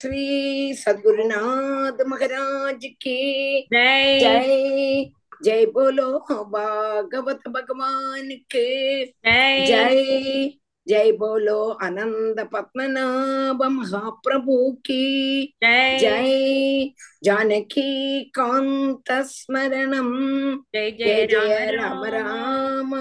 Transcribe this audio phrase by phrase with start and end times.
[0.00, 3.16] श्री सदगुरुनाथ महाराज की
[3.72, 5.04] जय जय
[5.44, 6.06] जय बोलो
[6.46, 8.64] भागवत भगवान के
[9.26, 10.48] जय जय
[10.86, 14.56] जय बोलो आनंद पद्मनाभ महाप्रभु
[14.86, 15.02] की
[15.64, 16.90] जय जय
[17.24, 20.10] जानकी कांत स्मरणम
[20.74, 22.94] जय जय जय जय राम ராம ராம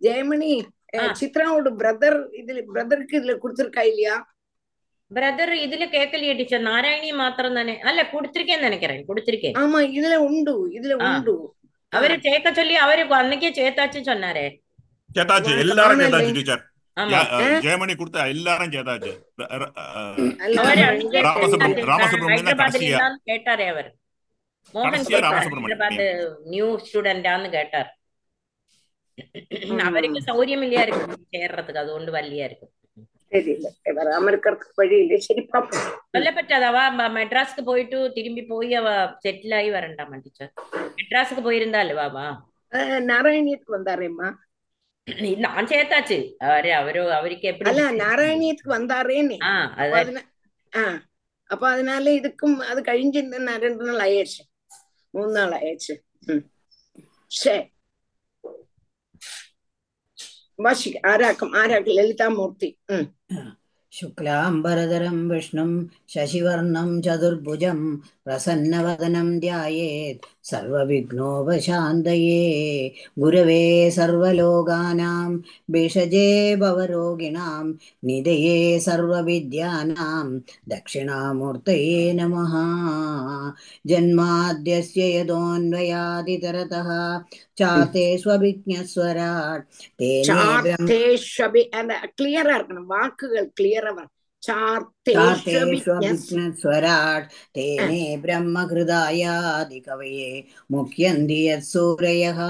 [0.00, 0.52] ஜெயமணி
[0.92, 1.00] ஆ.
[1.00, 4.14] அஹ், சித்ராவோட பிரதர் இதுல பிரதருக்கு இதுல கொடுத்திருக்கா இல்லையா
[5.11, 10.93] பிரதர் இதுல கேட்கலையே டீச்சர் நாராயணி மாத்திரம் தானே அல்ல கொடுத்திருக்கேன்னு நினைக்கிறேன் கொடுத்திருக்கேன் ஆமா இதுல உண்டு இதுல
[10.99, 11.09] ஆ.
[11.09, 11.35] உண்டு
[11.93, 14.45] அவரு சேர்க்க சொல்லி அவரு அன்னைக்கே சேர்த்தாச்சுன்னு சொன்னாரு
[15.09, 16.07] ചേത്താച്ച് ഉവ്വ് എല്ലാരും കാണല്ലേ?
[16.07, 16.61] ചേത്താച്ച് ടീച്ചർ
[16.97, 17.19] ஆமா
[17.63, 19.65] ജയമണി കൊടുത്ത എല്ലാരും ചേത്താച്ച് அல்ல, அவரு
[20.55, 21.89] அவரு அன்னைக்கே ராமசுப்ரம்- சேர்த்தாச்சு.
[21.91, 22.89] ராமசுப்ரமணியன் ஹைதராபாத்ல கடைசியா.
[22.91, 23.89] இருந்தான்னு கேட்டாரே அவர்
[24.75, 25.19] மோகன் கடைசியா
[27.55, 27.89] கேட்டார்
[33.30, 33.66] தெரியல.
[33.84, 35.96] வராம இருக்கிறதுக்கு வழி இல்லை சரி பாப்போம்.
[36.10, 38.90] சொல்ல பറ്റാது அவ ம- மெட்ராஸ்க்கு போயிட்டு திரும்பி போய் அவ
[39.28, 42.36] செட்டில் ஆகி வரண்டாமா டீச்சர் மெட்ராஸுக்கு போயிருந்தாள் வாவா
[42.74, 44.34] நாராயணியத்துக்கு வந்தாரேம்மா.
[45.36, 46.34] நான் சேர்த்தாச்சு.
[46.36, 49.42] அவரு அவரு அவருக்கு எப்படி அல்ல நாராயணியத்துக்கு வந்தாரேன்னு.
[50.76, 51.02] ஆ
[51.46, 54.42] அப்ப அதனால இதுக்கும் அது கழிஞ்சு ரெண்டு நாள் ஆயிடுச்சு.
[55.10, 55.96] மூணு நாள் ஆயிடுச்சு.
[57.26, 57.72] சரி
[60.54, 62.78] வாசிக்க ஆராக்கம் ஆராக்கம் லலிதாமூர்த்தி.
[62.86, 63.19] ம்.
[63.92, 65.70] शुक्लाम्बरधरं विष्णुं
[66.14, 67.80] शशिवर्णं चतुर्भुजं
[68.24, 72.41] प्रसन्नवदनं ध्यायेत् सर्वविघ्नोपशान्तये
[73.19, 75.29] गुरवे सर्वलोकानां
[75.71, 76.29] भिषजे
[76.61, 77.63] भवरोगिणां
[78.09, 80.25] निधये सर्वविद्यानां
[80.73, 82.53] दक्षिणामूर्तये नमः
[83.91, 86.89] जन्माद्यस्य यदोऽन्वयादितरतः
[87.59, 89.65] चाते स्वविज्ञस्वराट्
[89.99, 94.13] तेने ब्रह्म சார்த்தேஷ்வபி அந்த கிளியரா இருக்கணும் வாக்குகள் கிளியரா வரும்
[95.06, 100.30] तातेष्वभिज्ञस्वराट् तेने ब्रह्महृदायादिकवये
[100.72, 102.40] मुह्यन्ति यत्सूरयः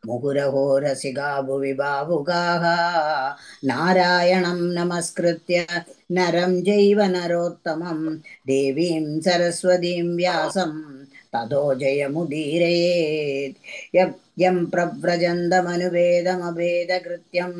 [0.06, 2.64] मुहुरहो रसिगाभुवि बाहुगाः
[3.70, 5.56] नारायणं नमस्कृत्य
[6.15, 7.99] नरं चैव नरोत्तमं
[8.49, 10.71] देवीं सरस्वतीं व्यासं
[11.33, 13.57] ततो जयमुदीरयेत्
[13.95, 17.51] यं- यं प्रव्रजन्तमनुवेदमभेदकृत्यं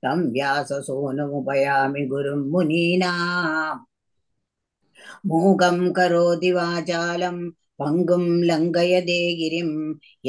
[0.04, 3.82] तं व्याससूनुमुपयामि गुरुं मुनीनाम्
[5.30, 7.36] मूकं करोति वाचालं
[7.80, 9.70] पङ्गुं लङ्घयते गिरिं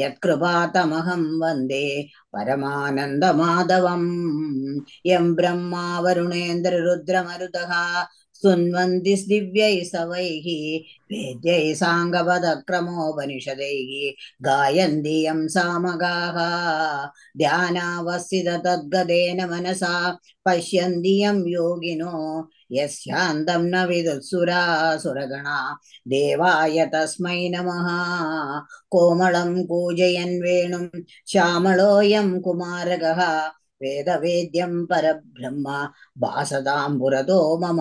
[0.00, 1.86] यत्कृपातमहं वन्दे
[2.34, 4.06] परमानन्दमाधवम्
[5.10, 7.72] यं ब्रह्मा वरुणेन्द्ररुद्रमरुतः
[8.44, 10.46] स्तुन्वन्ति दिव्यैः सवैः
[11.12, 13.90] वेद्यैः साङ्गपदक्रमोपनिषदैः
[14.46, 16.38] गायन्ति यं सामगाः
[17.38, 19.92] ध्यानावस्थित तद्गतेन मनसा
[20.46, 22.14] पश्यन्ति यं योगिनो
[22.72, 25.58] यस्यान्तं न विदुत्सुरासुरगणा
[26.14, 27.88] देवाय तस्मै नमः
[28.94, 30.86] कोमलं कूजयन् वेणुं
[31.32, 33.20] श्यामलोऽयं कुमारकः
[33.80, 35.66] वेदवेद्यं परब्रह्म
[36.16, 37.78] भासतां पुरतो मम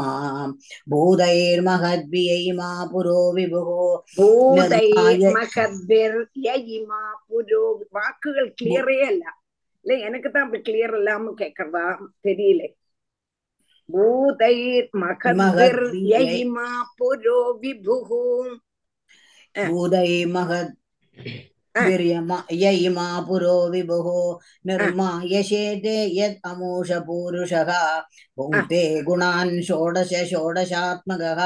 [0.91, 3.69] भूतैर्महद्भियैमा पुरो विभुः
[4.17, 9.23] பூதை நிர்மாய- மகத்பிர் யயிமா புரோ வாக்குகள் கிளியரே அல்ல
[9.85, 11.85] இல்ல எனக்கு தான் அப்படி கிளியர் இல்லாம கேக்குறதா
[12.21, 12.61] தெரியல
[13.89, 16.67] பூதைர் மகத்பிர் மகத்பிர் யயிமா
[16.97, 18.23] புரோ விபுகு
[19.55, 21.17] भूतै महद् ஆ.
[21.17, 24.08] वीर्यमा यै मा पुरो विभुः
[24.64, 27.70] निर्माय शेते यत् अमूष पूरुषः
[28.38, 31.40] भुङ्क्ते गुणान् षोडश षोडशात्मकः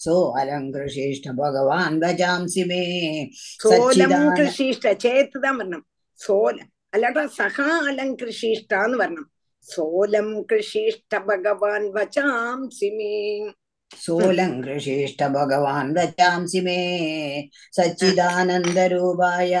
[0.00, 2.82] सो अलङ्कृशिष्ट भगवान् भजांसि मे
[3.62, 5.82] സോലംകൃഷിഷ്ട ചേത്തുതാൻ വരണം
[6.20, 6.56] സോല
[6.94, 9.26] അല്ലാട്ടോ സഹാ അലംകൃഷിഷ്ട എന്ന് വരണം
[9.66, 13.12] സോലം കൃഷിഷ്ട ഭഗവാൻ വചാംസി മേ
[13.90, 16.76] सोऽलङ्कृशिष्ट भगवान् व्रजांसि मे
[17.76, 19.54] सच्चिदानन्दरूपाय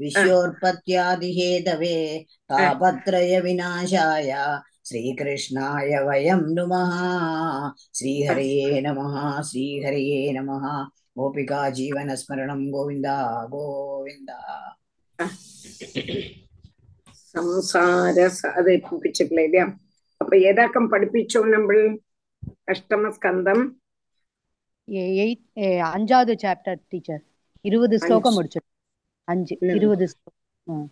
[0.00, 1.96] विश्वोत्पत्त्यादिहेतवे
[2.50, 4.32] तापत्रयविनाशाय
[4.88, 6.92] श्रीकृष्णाय वयं नुमः
[7.98, 10.66] श्रीहरये नमः श्रीहरये नमः
[11.18, 13.08] गोपिका जीवनस्मरणं गोविन्द
[13.54, 14.32] गोविन्द
[17.34, 18.18] സംസാര
[18.58, 19.58] അത് പഠിപ്പിച്ചിട്ടില്ല ഇല്ല
[20.20, 21.76] അപ്പൊ ഏതാക്കം പഠിപ്പിച്ചോ നമ്മൾ
[22.46, 23.64] நம்ம அஷ்டம ஸ்கந்தம்
[24.84, 27.22] எ- எயிட் எ- அஞ்சாவது சாப்டர் டீச்சர்
[27.60, 28.34] இருபது ஸ்லோகம்.
[28.34, 28.68] முடிச்சிடும்
[29.24, 29.56] அஞ்சு.
[29.60, 30.90] இருபது ஸ்லோகம்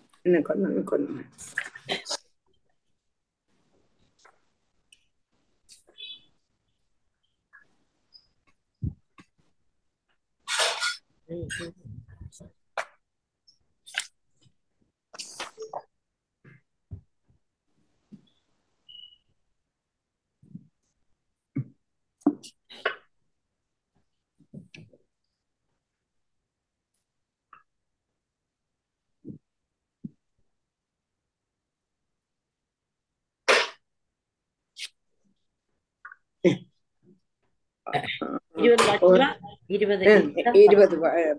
[40.59, 40.95] ഇരുപത്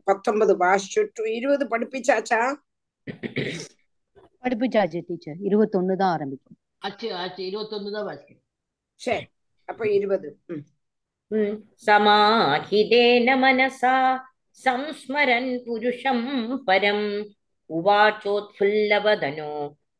[0.07, 2.41] പത്തൊമ്പത് പാസ് ചുറ്റു ഇരുപത് പഠിപ്പിച്ചാച്ചാ
[4.43, 8.37] പഠിപ്പിച്ചാച്ചു ടീച്ചർ ഇരുപത്തൊന്ന് ആരംഭിക്കും അച്ഛാ അച്ഛാ ഇരുപത്തൊന്ന് தான் വായിക്കും
[9.69, 10.27] അപ്പൊ ഇരുപത്
[11.85, 13.95] സമാഹിതേന മനസാ
[14.57, 16.19] സംസ്മരൻ പുരുഷം
[16.67, 16.99] പരം
[17.69, 19.53] ഉവാചോത്ഫുല്ലവദനോ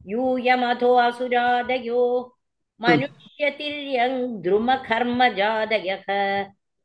[0.07, 2.01] यूयमथो असुरादयो
[2.79, 4.13] मनुष्यतिर्यं
[4.43, 6.05] द्रुमकर्मजादयः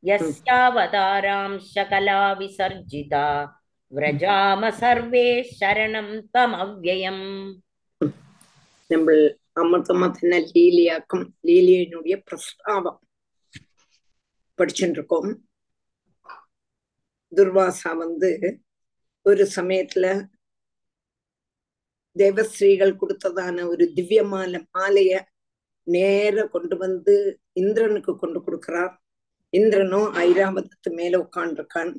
[0.03, 3.23] यस्यावतारां सकला विसर्जिता
[3.94, 7.18] விரஜாம சர்வே ശരണം തമവ്യയം
[8.90, 9.16] നമ്മൾ
[9.54, 12.96] അമൃതമത്തിന ലീലയാക്കും ലീലயினுடைய പ്രസ്താവം
[14.58, 15.30] படிச்சுருக்கோம்
[17.32, 18.30] துர்வாசா வந்து
[19.26, 20.06] ஒரு சமயத்துல
[22.16, 25.14] தேவஸ்ரீகள் கொடுத்ததான ஒரு திவ்யமான மாலைய
[25.86, 27.14] நேர கொண்டு வந்து
[27.52, 28.92] இந்திரனுக்கு கொண்டு கொடுக்கிறார்
[29.52, 31.92] இந்திரனும் ஐராவதத்து மேல உட்காண்டிருக்கான்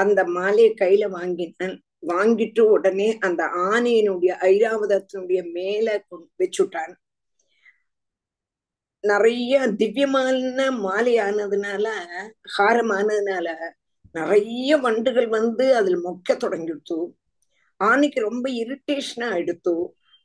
[0.00, 1.76] அந்த மாலையை கையில வாங்கினான்
[2.06, 5.86] வாங்கிட்டு உடனே அந்த ஆனையினுடைய ஐராவதத்தினுடைய மேல
[6.40, 6.94] வச்சுட்டான்.
[9.04, 11.84] நிறைய திவ்யமான மாலையானதுனால
[12.56, 13.46] ஹாரமானதுனால
[14.14, 16.98] நிறைய வண்டுகள் வந்து அதுல மொக்க தொடங்கிடுத்து
[17.80, 19.74] ஆணைக்கு ரொம்ப இரிட்டேஷனா எடுத்து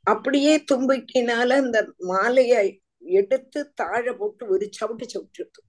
[0.04, 2.64] அப்படியே தும்பிக்கினால அந்த மாலையை
[3.16, 5.60] எடுத்து தாழ போட்டு ஒரு சவுட்டு சவுட்டு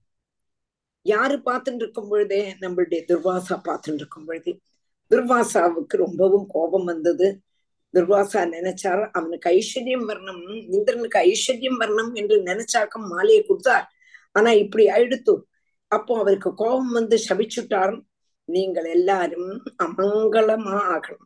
[1.08, 4.52] யாரு பார்த்துட்டு இருக்கும் பொழுதே நம்மளுடைய துர்வாசா பார்த்துட்டு இருக்கும் பொழுது.
[5.10, 7.28] துர்வாசாவுக்கு ரொம்பவும் கோபம் வந்தது.
[7.94, 10.42] துர்வாசா நினைச்சார் அவனுக்கு ஐஸ்வர்யம் வரணும்.
[10.70, 13.86] இந்திரனுக்கு ஐஸ்வர்யம் வரணும் என்று நினைச்சாக்கம் மாலையை கொடுத்தார்.
[14.34, 15.34] ஆனா இப்படி ஆயிடுத்து.
[15.92, 17.94] அப்போ அவருக்கு கோபம் வந்து சபிச்சுட்டார்.
[18.48, 19.50] நீங்கள் எல்லாரும்
[19.84, 21.24] அமங்கலமா ஆகணும்.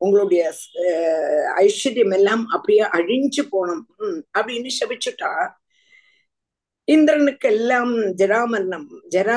[0.00, 0.42] உங்களுடைய
[0.82, 5.32] அஹ், ஐஸ்வர்யம் எல்லாம் அப்படியே அழிஞ்சு போனோம் உம், அப்படின்னு சபிச்சுட்டா
[6.88, 9.36] இந்திரனுக்கு எல்லாம் ஜராமரணம் ஜரா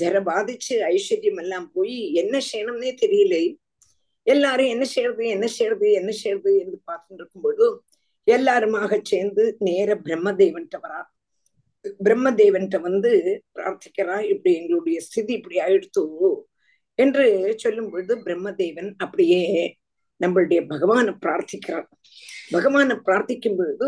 [0.00, 3.36] ஜர பாதிச்சு ஐஸ்வர்யம் எல்லாம் போய் என்ன செய்யணும்னே தெரியல.
[4.26, 7.66] எல்லாரும் என்ன செய்யறது என்ன செய்யறது என்ன செய்யறது என்று பார்த்துட்டு இருக்கும்போது
[8.26, 11.00] எல்லாருமாக சேர்ந்து நேர பிரம்மதேவன்ட்ட வரா.
[12.00, 13.10] பிரம்மதேவன்ட்ட வந்து
[13.52, 16.02] பிரார்த்திக்கிறா இப்படி எங்களுடைய ஸ்திதி இப்படி ஆயிடுத்து
[16.98, 17.24] என்று
[17.56, 19.42] சொல்லும் பொழுது பிரம்மதேவன் அப்படியே
[20.20, 21.88] நம்மளுடைய பகவானை பிரார்த்திக்கிறார்
[22.50, 23.86] பகவானை பிரார்த்திக்கும் பொழுது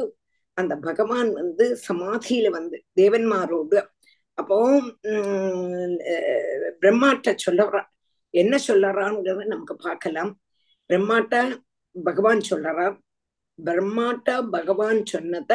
[0.59, 3.79] அந்த பகவான் வந்து சமாதியில வந்து தேவன்மாரோடு.
[4.39, 4.91] அப்போ உம்
[6.83, 7.83] பிரம்மாட்ட சொல்லறா
[8.35, 10.33] என்ன சொல்லறாங்கிறத நமக்கு பார்க்கலாம்.
[10.91, 11.41] பிரம்மாட்ட
[11.97, 12.97] பகவான் சொல்லறார்
[13.59, 15.53] பிரம்மாட்ட பகவான் சொன்னத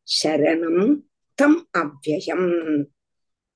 [0.09, 0.79] ശരണം
[1.39, 2.49] தம் அவ்யயம்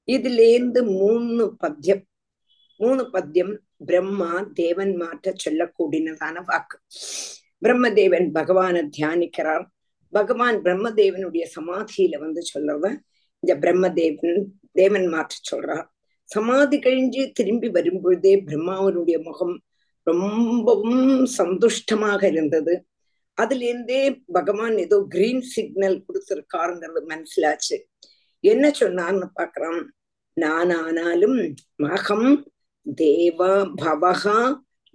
[0.09, 2.05] இதுலேந்து மூணு பத்தியம்
[2.81, 3.55] மூணு பத்தியம்
[3.87, 6.77] பிரம்மா தேவன் மாற்ற சொல்லக்கூடியதான வாக்கு
[7.63, 9.65] பிரம்மதேவன் பகவானை தியானிக்கிறார்
[10.13, 12.87] பகவான் பிரம்மதேவனுடைய சமாதியில வந்து சொல்றத
[13.43, 14.39] இந்த பிரம்மதேவன்
[14.73, 15.87] தேவன் மாற்ற சொல்றார்
[16.34, 19.56] சமாதி கழிஞ்சு திரும்பி வரும்பொழுதே பிரம்மாவனுடைய முகம்
[20.08, 21.04] ரொம்பவும்
[21.38, 22.74] சந்துஷ்டமாக இருந்தது.
[23.38, 27.78] அதுல இருந்தே பகவான் ஏதோ கிரீன் சிக்னல் கொடுத்திருக்காருங்கிறது மனசிலாச்சு.
[28.44, 29.82] என்ன சொன்னார்னு பாக்குறோம்
[30.38, 31.38] நான் ஆனாலும்
[31.84, 32.30] மகம்
[32.86, 34.40] தேவா பவகா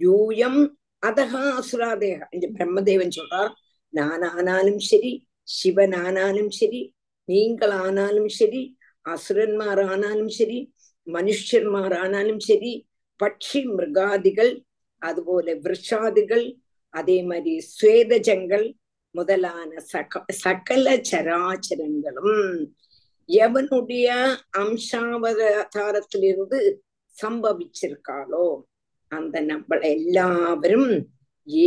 [0.01, 0.59] யூயம்
[1.03, 3.51] அதகா அசுராதேகா இந்த பிரம்மதேவன் சொல்றார்
[3.93, 5.11] நான் ஆனாலும் சரி
[5.51, 6.81] சிவன் ஆனாலும் சரி
[7.29, 8.61] நீங்கள் ஆனாலும் சரி
[9.05, 10.59] அசுரன்மார் ஆனாலும் சரி
[11.13, 12.87] மனுஷர்மாரானாலும் சரி
[13.19, 14.63] பட்சி மிருகாதிகள்
[15.01, 16.57] அதுபோல விருஷாதிகள்
[16.93, 18.75] அதே மாதிரி சுவேதஜங்கள்
[19.15, 22.65] முதலான சக சகல சராச்சரங்களும்
[23.29, 26.79] எவனுடைய அம்சாவதாரத்திலிருந்து
[27.15, 28.65] சம்பவிச்சிருக்காளோ
[29.11, 31.07] அந்த நம்மள எல்லாவரும்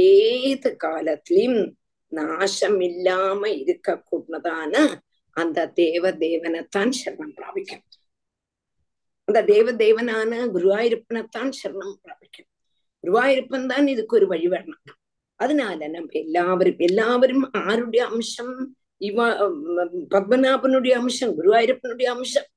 [0.04, 1.74] ஏது காலத்திலும்
[2.12, 4.88] நாசம் இல்லாம இருக்க கூடதான
[5.36, 8.01] அந்த தேவ தேவனைத்தான் சரணம் பிராபிக்கணும்
[9.32, 12.50] அந்த தேவ தேவனான குருவாயிருப்பனைத்தான் சரணம் பிரார்த்திக்கணும்
[13.04, 14.96] குருவாயிருப்பன் தான் இதுக்கு ஒரு வழிவரணம்
[15.40, 18.52] அதனால நம்ம எல்லாவரும் எல்லாவரும் ஆருடைய அம்சம்
[19.00, 19.26] இவா
[20.12, 22.48] பத்மநாபனுடைய அம்சம் குருவாயிருப்பனுடைய அம்சம்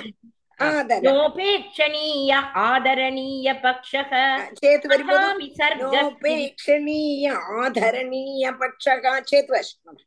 [0.61, 2.33] ஆதர नोपेक्षणीय
[2.65, 4.11] आदरणीय पक्षः
[4.61, 10.03] சேத்து வரும்போது तथा विसर्गस्ति நோபேக்ஷணீய ஆதரணீய பக்ஷகா சேத்து வசனம்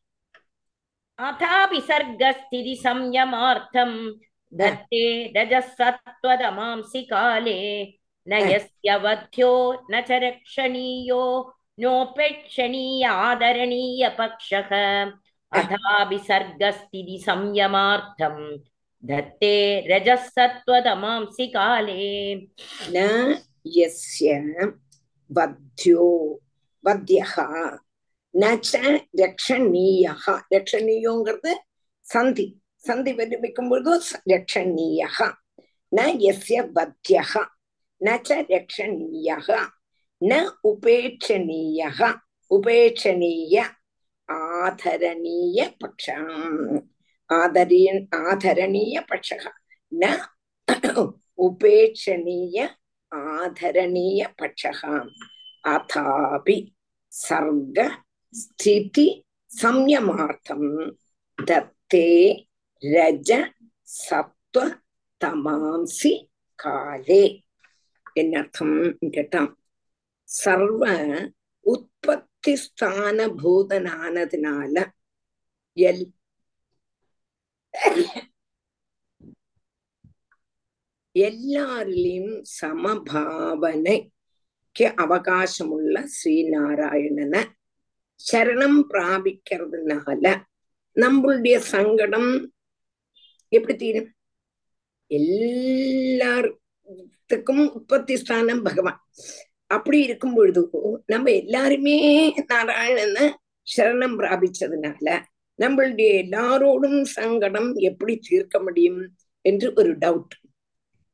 [1.20, 3.96] अथा विसर्गस्थिति संयमार्थम्
[4.52, 5.06] धत्ते
[5.36, 7.56] रजः सत्त्वदमांसि काले
[8.28, 9.52] न यस्य वध्यो
[9.92, 11.22] न च रक्षणीयो
[11.80, 14.70] नोपेक्षणीय आदरणीय पक्षः
[15.52, 18.42] अथा विसर्गस्थिति संयमार्थम्
[19.04, 19.54] धत्ते
[19.90, 22.04] रजः सत्त्वतमांसि काले
[22.96, 23.06] न
[23.78, 24.34] यस्य
[25.30, 26.06] वध्यो
[26.84, 27.34] वध्यः
[28.34, 28.72] न च
[29.22, 31.52] ரக்ஷணீயः ரக்ஷணீயோங்கிறது
[32.06, 32.46] சந்தி
[32.84, 35.18] சந்தி வரி வைக்கும் பொழுது ச- ரக்ஷணீயः
[35.92, 37.32] ந यस्य वध्यः
[38.05, 39.49] நச்ச ரக்ஷணீயக
[40.21, 42.15] ந உபேட்சணீயக
[42.51, 43.65] உபேட்சணீய
[44.33, 46.83] ஆதரணீய பட்சம்.
[47.29, 49.45] ஆதரிய ஆதரணீய பட்சக.
[50.01, 50.03] ந
[51.37, 52.69] உபேட்சணீய
[53.17, 55.09] ஆதரணீய பட்சக.
[55.69, 56.57] அதாபி
[57.29, 57.79] சர்க
[58.31, 59.25] ஸ்திதி
[59.63, 60.91] சம்யமார்த்தம்.
[61.43, 62.45] தத்தே
[62.81, 63.31] ரஜ
[64.11, 64.81] சத்வ
[65.25, 66.13] தமாம்சி
[66.55, 67.45] காலே.
[68.18, 69.58] എന്നർത്ഥം കേട്ടാം
[70.30, 70.86] സർവ
[71.66, 74.86] ഉത്പത്തി സ്ഥാനഭൂതനാനതിനാല
[75.78, 76.06] എൽ
[81.16, 84.16] எல்லாரிலையும் சமபாவனைக்கு
[84.98, 87.44] அவகாசமுள்ள ஸ்ரீநாராயணனை
[88.20, 90.46] சரணம் பிராபிக்கிறதுனால
[90.96, 92.48] நம்மளுடைய சங்கடம்
[93.52, 94.14] எப்படி தீரும்
[97.33, 98.99] எல்லாத்துக்கும் உற்பத்தி ஸ்தானம் பகவான்.
[99.71, 100.63] அப்படி இருக்கும் பொழுது
[101.07, 101.95] நம்ம எல்லாருமே
[102.49, 103.25] நாராயணனை
[103.67, 105.09] சரணம் பிராபிச்சதுனால
[105.59, 109.01] நம்மளுடைய எல்லாரோடும் சங்கடம் எப்படி தீர்க்க முடியும்
[109.45, 110.35] என்று ஒரு டவுட்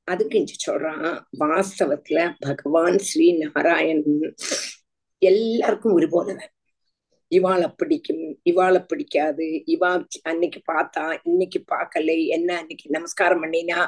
[0.08, 1.06] அதுக்கு இங்க சொல்றான்
[1.38, 4.34] வாஸ்தவத்துல பகவான் ஸ்ரீ நாராயணன்
[5.22, 6.52] எல்லாருக்கும் ஒரு போலவன்
[7.30, 9.90] இவாளை பிடிக்கும் இவாளை பிடிக்காது இவா
[10.23, 13.80] அன்னைக்கு பார்த்தா இன்னைக்கு பார்க்கலை என்ன அன்னைக்கு நமஸ்காரம் பண்ணினா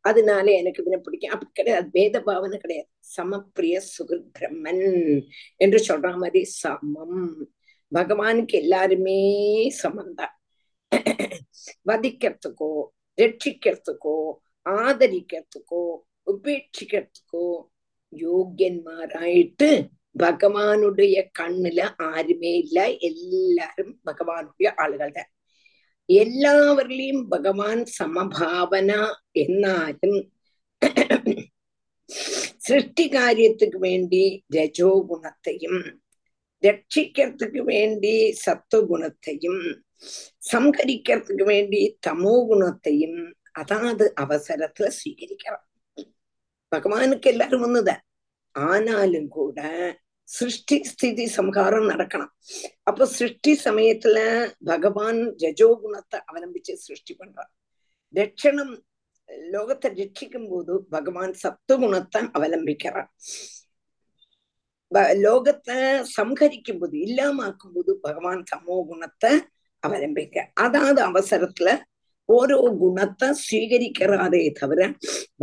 [0.00, 1.30] அதனால எனக்கு இவனை பிடிக்கும்.
[1.30, 1.88] அப்படி கிடையாது.
[1.90, 2.88] பேத பாவனை கிடையாது.
[3.16, 4.84] சமப்பிரிய சுகிருத் பிரம்மன்
[5.56, 7.22] என்று சொல்ற மாதிரி சமம்.
[7.92, 9.18] பகவானுக்கு எல்லாருமே
[9.82, 10.34] சமந்தான்
[11.88, 12.72] வதிக்கிறதுக்கோ
[13.18, 14.16] ரட்சிக்கிறதுக்கோ
[14.66, 15.82] ஆதரிக்கிறதுக்கோ
[16.26, 17.46] உபேட்சிக்கிறதுக்கோ
[18.12, 19.70] யோகியன்மாராயிட்டு
[20.15, 25.31] பகவானுடைய கண்ணுல ஆருமே இல்ல எல்லாரும் பகவானுடைய ஆளுகள் தான்
[26.09, 29.01] எல்லாவரிலையும் பகவான் சமபாவனா
[29.33, 30.15] എന്നാലും
[32.59, 34.23] சிருஷ்டி காரியத்துக்கு வேண்டி
[34.55, 35.81] ரஜோ குணத்தையும்
[36.63, 38.13] ரட்சிக்கிறதுக்கு வேண்டி
[38.43, 39.63] சத்துவகுணத்தையும்
[40.51, 43.19] சம்ஹரிக்கிறதுக்கு வேண்டி தமோ குணத்தையும்
[43.51, 45.63] அதாவது அவசரத்துல സ്വീകരിക്കണം
[46.71, 48.03] பகவானுக்கு எல்லாரும் ஒண்ணுதான்
[48.55, 49.59] ஆனாலும் கூட
[50.28, 52.32] சிருஷ்டி ஸ்திதி சம்ஹாரம் நடக்கணும்.
[52.82, 54.18] அப்போ சிருஷ்டி சமயத்துல
[54.64, 57.50] பகவான் ரஜோகுணத்தை அவலம்பிச்சு சிருஷ்டி பண்றான்
[58.14, 58.74] ரட்சணம்
[59.52, 63.10] லோகத்தை ரட்சிக்கும் போது பகவான் சத்துவகுணத்தை அவலம்பிக்கிறான்
[65.22, 65.78] லோகத்தை
[66.16, 69.32] சம்ஹரிக்கும் போது இல்லாம ஆக்கும் போது பகவான் சமோ குணத்தை
[69.82, 71.70] அவலம்பிக்க அதாவது அவசரத்துல
[72.28, 74.80] ஓரோ குணத்தை சுவீகரிக்கிறாரே தவிர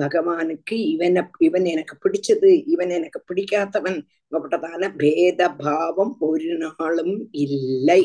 [0.01, 3.99] பகவானுக்கு இவனை இவன் எனக்கு பிடிச்சது இவன் எனக்கு பிடிக்காதவன்
[4.31, 8.01] அப்படிதான பேத பாவம் ஒரு நாளும் இல்லை.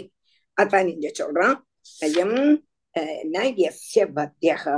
[0.56, 1.56] அதான் இங்க சொல்றான்.
[2.06, 2.38] அயம்
[3.68, 4.76] எஸ்ய பத்தியகா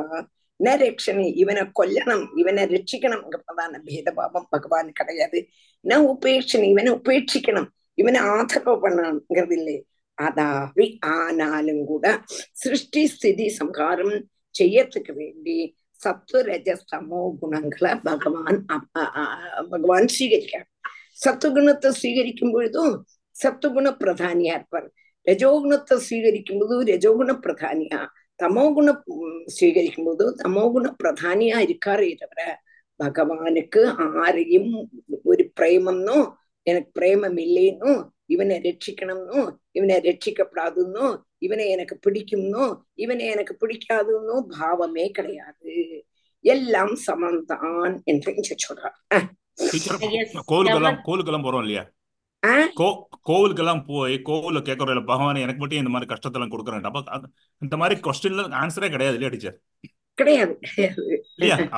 [0.61, 5.39] ந ரட்சணி இவனை கொல்லணும் இவனை ரட்சிக்கணும் அப்படிதான பேதபாவம் பகவான் கிடையாது.
[5.85, 9.81] ந உபேட்சணி இவனை உபேட்சிக்கணும் இவனை ஆதரவு பண்ணணுங்கிறது இல்லையே
[10.23, 12.07] அதாவது ஆனாலும் கூட
[12.55, 14.15] சிருஷ்டி ஸ்திதி சம்காரம்
[14.55, 15.57] செய்யறதுக்கு வேண்டி
[16.01, 18.61] சத்வரஜமோ குணங்களை பகவான்
[19.71, 20.69] பகவான் ஸ்வீகரிக்கிறார்
[21.19, 22.95] சத்துகுணத்தை ஸ்வீகரிக்கும் பொழுதும்
[23.37, 24.89] சத்துகுண பிரதானியா இருப்பார்
[25.27, 28.01] ரஜோகுணத்தை ஸ்வீகரிக்கும் போது ரஜோகுண பிரதானியா
[28.41, 28.91] தமோகுண
[29.57, 32.41] ஸ்வீகரிக்கும் போது தமோகுண பிரதானியா இருக்காரே தவிர
[33.01, 33.81] பகவானுக்கு
[34.21, 34.73] ஆரையும்
[35.25, 36.27] ஒரு பிரேமம்னும்
[36.67, 39.41] எனக்கு பிரேமம் இல்லைன்னும் இவனை ரட்சிக்கணும்னோ
[39.73, 41.07] இவனை ரட்சிக்கப்படாதுன்னோ
[41.39, 45.75] இவனை எனக்கு பிடிக்கும்னோ இவனை எனக்கு பிடிக்காதுன்னோ பாவமே கிடையாது.
[46.45, 48.33] எல்லாம் சமம்தான் என்று
[48.67, 48.97] சொல்றார்.
[50.51, 51.85] கோவிலுக்கெல்லாம் கோவிலுக்கெல்லாம் போறோம் இல்லையா?
[52.79, 52.87] கோ
[53.29, 57.29] கோவிலுக்கெல்லாம் போய் கோவில கேட்கறோம் இல்ல பகவான் எனக்கு மட்டும் இந்த மாதிரி கஷ்டத்தெல்லாம் கொடுக்குறேன் அப்ப
[57.63, 59.59] இந்த மாதிரி கொஸ்டின்ல ஆன்சரே கிடையாது இல்லையா டீச்சர்
[60.19, 60.55] கிடையாது.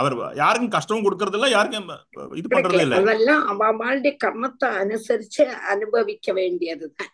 [0.00, 1.88] அவர் யாருக்கும் கஷ்டமும் கொடுக்கறது இல்ல யாருக்கும்
[2.40, 2.96] இது பண்றது இல்ல.
[3.02, 5.44] அதெல்லாம் அவளுடைய கர்மத்தை அனுசரிச்சு
[5.74, 7.12] அனுபவிக்க வேண்டியதுதான்.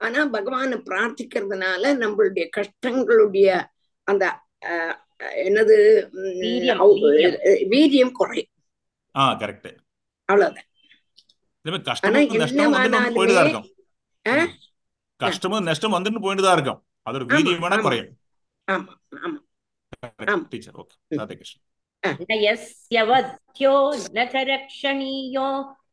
[0.00, 3.48] ஆனா பகவானை பிரார்த்திக்கிறதுனால நம்மளுடைய கஷ்டங்களுடைய
[4.06, 4.24] அந்த
[5.46, 5.76] என்னது
[7.72, 8.50] வீரியம் குறையும்.
[9.14, 9.70] ஆ கரெக்ட்
[10.28, 10.68] அவ்வளவுதான்.
[15.20, 16.80] கஷ்டமும் நஷ்டம் வந்துட்டு போயிட்டு தான் இருக்கும்.
[17.06, 18.10] அதோட வீரியம் வேணா குறையும்.
[18.68, 18.92] ஆமா
[19.24, 19.38] ஆமா.
[20.02, 21.60] टीचर ओके राधे कृष्ण
[22.16, 22.26] न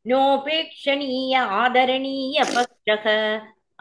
[0.07, 3.05] नोपेक्षणीय आदरणीय पक्षः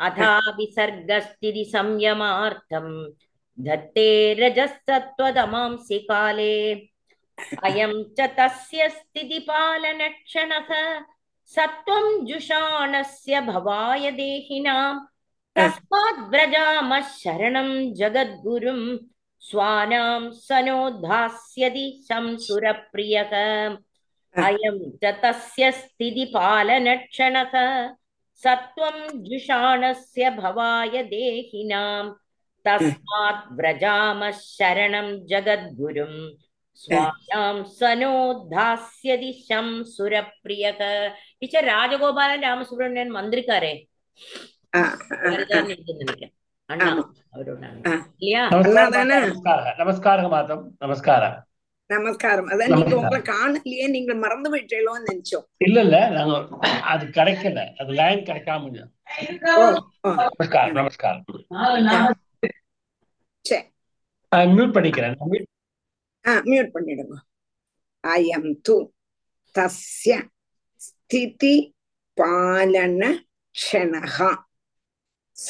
[0.07, 2.93] अथा विसर्गस्थिति संयमार्थम्
[3.59, 4.09] धत्ते
[4.41, 6.55] रजसत्त्वदमांसि काले
[7.69, 10.71] अयं च तस्य स्थितिपालनक्षणः
[11.55, 14.95] सत्त्वं जुषाणस्य भवाय देहिनां
[15.57, 18.87] तस्माद् शरणं जगद्गुरुम्
[19.44, 23.34] स्वानां सनोद्धास्यति शंसुरप्रियः
[24.36, 27.54] अयं च तस्य स्थितिपालनक्षणः
[28.44, 32.04] सत्त्वं जुषाणस्य भवाय देहिनां
[32.66, 36.14] तस्मात् व्रजामः शरणं जगद्गुरुं
[36.80, 40.80] स्वानां सनोद्धास्यति शंसुरप्रियः
[41.42, 43.74] ടീച്ചർ രാജഗോപാലൻ രാമസുബ്രഹ്മണ്യൻ മന്ത്രിക്കാരെ
[46.67, 48.49] அண்ணா அவரோட இல்லையா?
[49.77, 50.77] நமஸ்காரம் மாதம்.
[50.79, 51.47] நமஸ்காரம்.
[51.87, 52.49] நமஸ்காரம்.
[52.49, 55.45] அதான் நீங்க உங்களை காணலையே நீங்க மறந்து விட்டீங்களோன்னு நினைச்சோம்.
[55.57, 57.75] இல்ல இல்ல நாங்க அது கிடைக்கல.
[57.75, 58.89] அது லைன் கிடைக்காம
[60.01, 61.25] நமஸ்காரம் நமஸ்காரம்.
[64.31, 64.73] மியூட்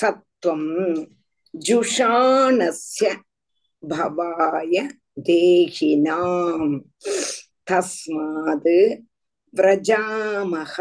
[0.01, 0.70] சத் சத்வம்
[1.54, 3.08] ஜுஷாணஸ்ய
[3.84, 4.76] பவாய
[5.28, 6.74] தேகினாம்
[7.68, 8.74] தஸ்மாத்
[9.54, 10.74] व्रजामः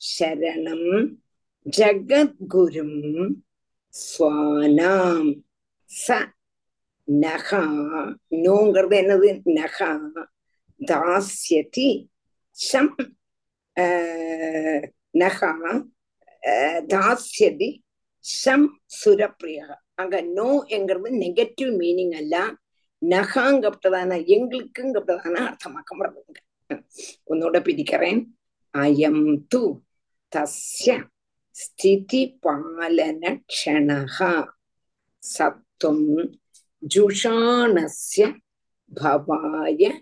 [0.00, 0.82] शरणं
[1.66, 2.92] जगद्गुरुं
[3.94, 5.24] स्वानां
[5.90, 6.06] ச
[7.08, 7.62] நகா
[8.44, 9.90] நோங்கிறது என்னது நகா
[10.80, 11.88] தாஸ்யதி
[12.56, 12.92] சம்
[13.76, 14.82] ஆஹ்,
[15.14, 15.52] நகா
[16.42, 17.70] ஆஹ், தாஸ்யதி
[18.23, 19.75] சம் சுரப்பிரியா.
[19.93, 22.55] அங்க நோ என்கிறது நெகட்டிவ் மீனிங் அல்ல.
[23.01, 26.85] நகாங்கப்பட்டதான எங்களுக்குங்கப்பட்டதான அர்த்தமாக்கப்படுறதுங்க
[27.27, 28.25] உன்னோட பிரிக்கிறேன்.
[28.77, 29.79] அயம் து.
[30.35, 31.07] தஸ்ய
[31.51, 34.47] ஸ்திதி பாலன க்ஷணஹ.
[35.37, 36.33] சத்தும்
[36.95, 38.37] ஜுஷாணஸ்ய
[38.95, 39.99] பவாய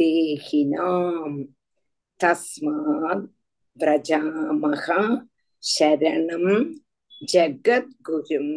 [0.00, 1.46] தேகினாம்.
[2.24, 3.26] தஸ்மாத்
[3.78, 5.26] பிரஜாமகா
[5.78, 6.72] சரணம்
[7.21, 8.49] ജഗദ്ഗുരും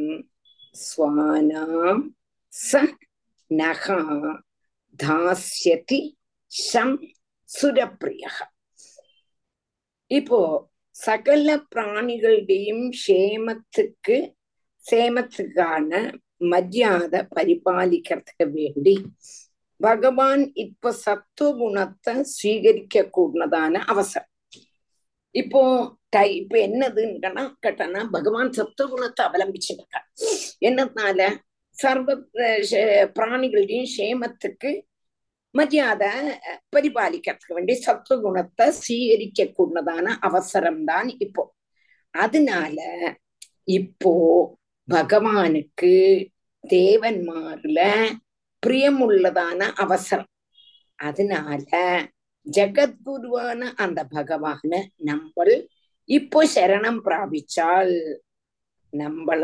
[0.74, 2.00] സ്വാനാം
[2.52, 2.80] സ
[3.50, 3.86] നഖ
[5.00, 6.00] ധാസ്യതി
[6.52, 6.90] ശം
[7.48, 8.24] സുരപ്രിയ
[10.10, 10.40] இப்போ
[10.96, 14.16] சகல பிராணிகளுடையும் க்ஷேமத்துக்கு
[14.84, 15.90] சேமத்துக்கான
[16.44, 18.94] மரியாதை பரிபாலிக்கிறதுக்கு வேண்டி
[19.80, 24.30] பகவான் இப்ப சத்துவகுணத்தை ஸ்வீகரிக்க கூடதான அவசரம்
[25.34, 25.62] இப்போ
[25.97, 29.97] டை இப்ப என்னதுன்னா கேட்டனா பகவான் சத்துவகுணத்தை அவலம்பிச்சுருக்க
[30.61, 31.19] என்னதுனால
[31.77, 33.09] சர்வ அஹ்,
[33.95, 34.71] சேமத்துக்கு
[35.55, 36.09] மரியாதை
[36.69, 41.43] பரிபாலிக்கிறதுக்கு வேண்டி சத்துவகுணத்தை சீகரிக்க கூடதான அவசரம் தான் இப்போ.
[42.13, 42.77] அதனால
[43.71, 44.13] இப்போ
[44.87, 45.93] பகவானுக்கு
[46.63, 47.79] தேவன்மார்ல
[48.63, 50.29] பிரியமுள்ளதான அவசரம்.
[50.99, 51.65] அதனால
[52.47, 55.45] ஜெகத்குருவான அந்த பகவான நம்ம
[56.09, 57.93] இப்போ சரணம் பிராபிச்சால்
[58.93, 59.43] நம்மள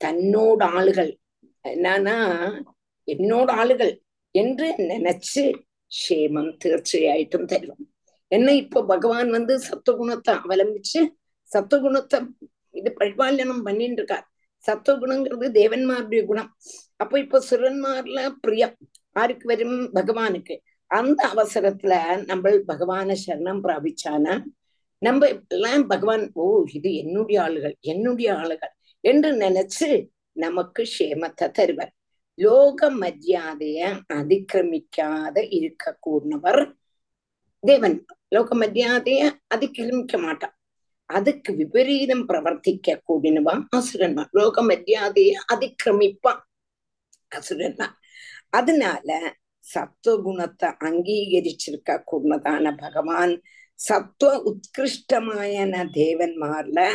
[0.00, 1.12] தன்னோட ஆளுகள்
[1.64, 2.16] என்னன்னா
[3.08, 3.92] என்னோட ஆளுகள்
[4.34, 5.44] என்று நினைச்சு
[5.90, 7.84] க்ஷேமம் தீர்ச்சையாயிட்டும் தருவோம்
[8.30, 11.00] என்ன இப்போ பகவான் வந்து சத்துவகுணத்தை அவலம்பிச்சு
[11.50, 12.18] சத்துவகுணத்தை
[12.74, 14.26] இது பரிபாலனம் பண்ணிட்டு இருக்கார்
[14.64, 16.50] சத்துவகுணங்கிறது தேவன்மாருடைய குணம்.
[16.96, 18.74] அப்ப இப்போ சுரன்மார்ல பிரியம்
[19.16, 19.76] யாருக்கு வரும்?
[19.94, 20.54] பகவானுக்கு.
[20.90, 24.34] அந்த அவசரத்துல நம்ம பகவான சரணம் பிராபிச்சானா
[25.02, 28.72] நம்ம எல்லாம் பகவான் ஓ இது என்னுடைய ஆளுகள் என்னுடைய ஆளுகள்
[29.04, 29.88] என்று நினைச்சு
[30.36, 31.92] நமக்கு க்ஷேமத்தை தருவர்.
[32.38, 33.80] லோக மரியாதைய
[34.14, 36.62] அதிக்கிரமிக்காத இருக்க கூடவர்
[37.64, 37.96] தேவன்.
[38.28, 39.22] லோக மரியாதைய
[39.54, 40.54] அதிக்கிரமிக்க மாட்டான்.
[41.10, 46.40] அதுக்கு விபரீதம் பிரவர்த்திக்க கூடினவா அசுரன்மான் லோக மரியாதைய அதிக்கிரமிப்பான்
[47.32, 47.94] அசுரன்மான்
[48.50, 49.10] அதனால
[49.64, 53.34] சத்துவகுணத்தை அங்கீகரிச்சிருக்க கூடதான பகவான்
[53.78, 56.88] சத்துவ உத்கிருஷ்டமாயன தேவன்மார்ல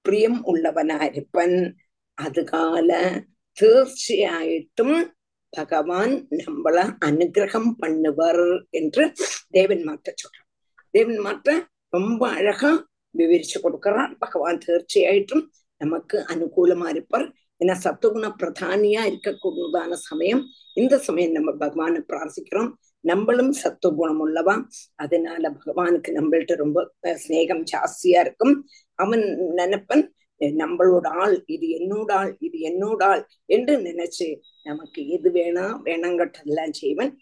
[0.00, 1.72] பிரியம் உள்ளவனா இருப்பன்
[2.14, 3.20] அதுகால
[3.60, 5.10] தீர்ச்சியாயிட்டும்
[5.48, 9.12] பகவான் நம்மள அனுகிரகம் பண்ணுவர் என்று
[9.50, 10.48] தேவன் மாற்ற சொல்றான்.
[10.90, 11.42] தேவன்
[11.88, 12.88] ரொம்ப அழகா
[13.18, 14.16] விவரிச்சு கொடுக்கிறான்.
[14.18, 15.46] பகவான் தீர்ச்சியாயிட்டும்
[15.78, 17.32] நமக்கு அனுகூலமா இருப்பார்.
[17.64, 20.46] ஏன்னா சத்துகுண பிரதானியா இருக்கக்கூடியதான சமயம்.
[20.74, 22.72] இந்த சமயம் நம்ம பகவானை பிரார்த்திக்கிறோம்.
[23.04, 24.54] நம்மளும் சத்துவகுணம் உள்ளவா?
[24.94, 26.78] அதனால பகவானுக்கு நம்மள்கிட்ட ரொம்ப
[27.22, 28.54] சிநேகம் ஜாஸ்தியா இருக்கும்.
[28.98, 29.24] அவன்
[29.56, 30.04] நினைப்பன்
[30.40, 34.28] நம்மளோட ஆள் இது என்னோட ஆள் இது என்னோட ஆள் என்று நினைச்சு
[34.62, 37.12] நமக்கு எது வேணா வேணாங்கட்டெல்லாம் செய்வன்.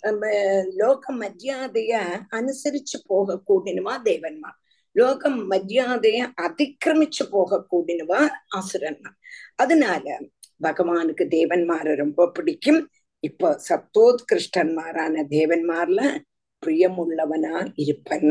[0.00, 0.30] நம்ம
[0.76, 1.92] லோக மரியாதைய
[2.38, 4.50] அனுசரிச்சு போக கூடினவா தேவன்மா.
[4.96, 8.20] லோகம் மரியாதைய அதிக்கிரமிச்சு போக கூடினவா
[8.58, 9.10] அசுரன்மா.
[9.54, 10.04] அதனால
[10.62, 12.80] பகவானுக்கு தேவன்மார ரொம்ப பிடிக்கும்.
[13.28, 16.00] இப்ப சப்தோத்கிருஷ்டன்மாரான தேவன்மார்ல
[16.62, 18.30] பிரியமுள்ளவனா இருப்பன்.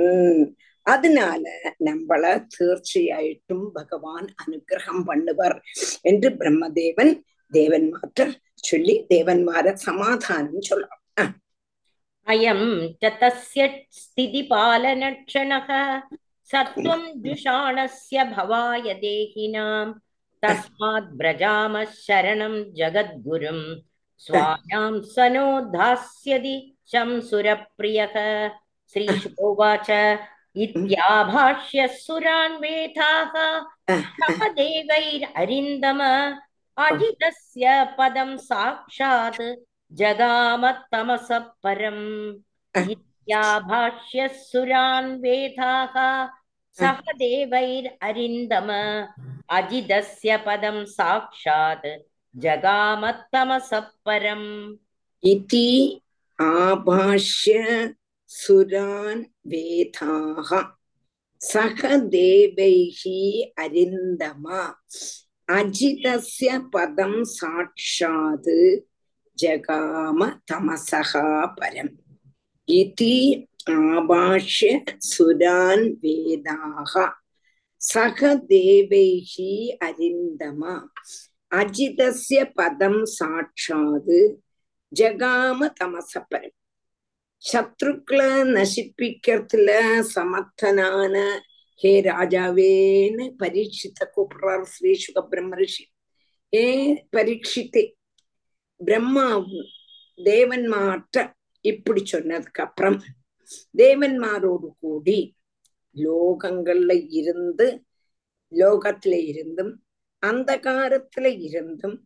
[0.85, 1.43] அதனால
[1.85, 5.57] நம்மள தீர்ச்சியாயிட்டும் பகவான் அனுகிரகம் பண்ணுவர்
[6.01, 7.13] என்று பிரம்மதேவன்
[7.53, 8.19] தேவன்மாற்ற
[8.69, 11.03] சொல்லி தேவன்மார சமாதானம் சொல்லலாம்
[12.27, 12.67] அயம்
[13.97, 15.69] ஸ்திதிபாலனக்ஷணக
[16.51, 19.91] சத்வம் ஜுஷாணஸ்ய பவாய தேகினாம்.
[20.41, 21.73] தஸ்மாத் பிரஜாம
[22.07, 23.65] சரணம் ஜகத்குரும்.
[24.22, 26.56] स्वायां स नो धास्यति
[26.92, 28.16] शंसुरप्रियः
[28.94, 29.90] श्रीशुकोवाच
[30.64, 33.34] इत्याभाष्य सुरान्वेताः
[33.90, 36.00] सह देवैररिन्दम
[36.76, 39.40] अजितस्य पदं साक्षात्
[40.00, 42.04] जगामत्तमसः परम्
[42.90, 45.96] इत्याभाष्य सुरान्वेताः
[46.76, 48.70] सह देवैररिन्दम
[49.58, 51.86] अजितस्य पदं साक्षात्
[52.34, 54.48] जगामत्तमसः परम्
[55.22, 56.00] इति
[56.38, 57.94] आभाष्य
[58.30, 60.50] सुरान् वेदाः
[61.40, 63.02] सह देवैः
[63.64, 64.44] अरिन्दम
[65.48, 68.48] अजितस्य पदं साक्षात्
[69.38, 71.12] जगाम तमसः
[71.60, 71.96] परम्
[72.68, 73.16] इति
[73.70, 76.94] आभाष्य सुरान् वेदाः
[77.80, 78.22] सह
[78.52, 79.34] देवैः
[79.88, 80.62] अरिन्दम
[81.51, 84.19] அஜிதசிய பதம் சாட்சாது
[84.91, 86.55] ஜகாம தமசப்பரன்
[87.43, 89.69] சத்ருக்களை நசிப்பிக்கிறதுல
[90.13, 91.15] சமர்த்தனான
[91.81, 95.83] ஹே ராஜாவேன்னு பரீட்சித்த கூப்பிடுறார் ஸ்ரீ சுக பிரம்மரிஷி
[96.53, 96.65] ஏ
[97.15, 97.83] பரீட்சித்தே
[98.79, 99.27] பிரம்மா
[100.19, 101.23] தேவன்மார்ட்ட
[101.65, 102.97] இப்படி சொன்னதுக்கு அப்புறம்
[103.75, 105.19] தேவன்மாரோடு கூடி
[105.95, 107.67] லோகங்கள்ல இருந்து
[108.51, 109.73] லோகத்துல இருந்தும்
[110.27, 111.97] அந்த காலத்துல இருந்தும்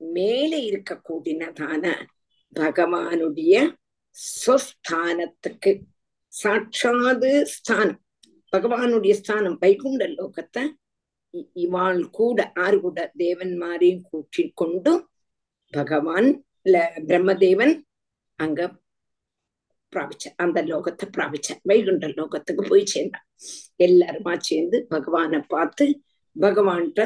[0.00, 1.84] மேலே இருக்க கூடினதான
[2.56, 3.54] பகவானுடைய
[4.16, 5.72] ஸ்வஸ்தானத்துக்கு
[6.32, 8.00] சாட்சாது ஸ்தானம்.
[8.52, 10.62] பகவானுடைய ஸ்தானம் வைகுண்ட லோகத்தை
[11.64, 14.92] இவாள் கூட ஆறு கூட தேவன்மாரையும் கூட்டி கொண்டு
[15.74, 16.28] பகவான்
[17.08, 17.74] பிரம்மதேவன்
[18.38, 18.60] அங்க
[19.92, 23.26] பிராபிச்ச அந்த லோகத்தை பிராபிச்ச வைகுண்ட லோகத்துக்கு போய் சேர்ந்தான்.
[23.86, 25.84] எல்லாருமா சேர்ந்து பகவான பார்த்து
[26.36, 27.02] பகவான்கிட்ட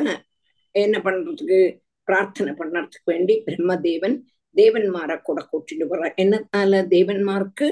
[0.75, 1.61] என்ன பண்றதுக்கு?
[2.09, 4.17] பிரார்த்தனை பண்ணறதுக்கு வேண்டி பிரம்மதேவன்
[4.57, 7.69] தேவன்மார கூட கூட்டிட்டு போறார் என்னனால தேவன்மாருக்கு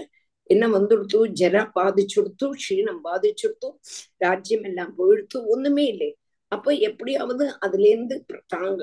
[0.51, 1.19] என்ன வந்துடுத்து?
[1.41, 3.69] ஜர பாதிச்சுடுத்து க்ஷீணம் பாதிச்சுடுத்து
[4.25, 6.11] ராஜ்யம் எல்லாம் போயிடுத்து ஒண்ணுமே இல்லை.
[6.53, 8.81] அப்ப எப்படியாவது அதுல இருந்து தாங்க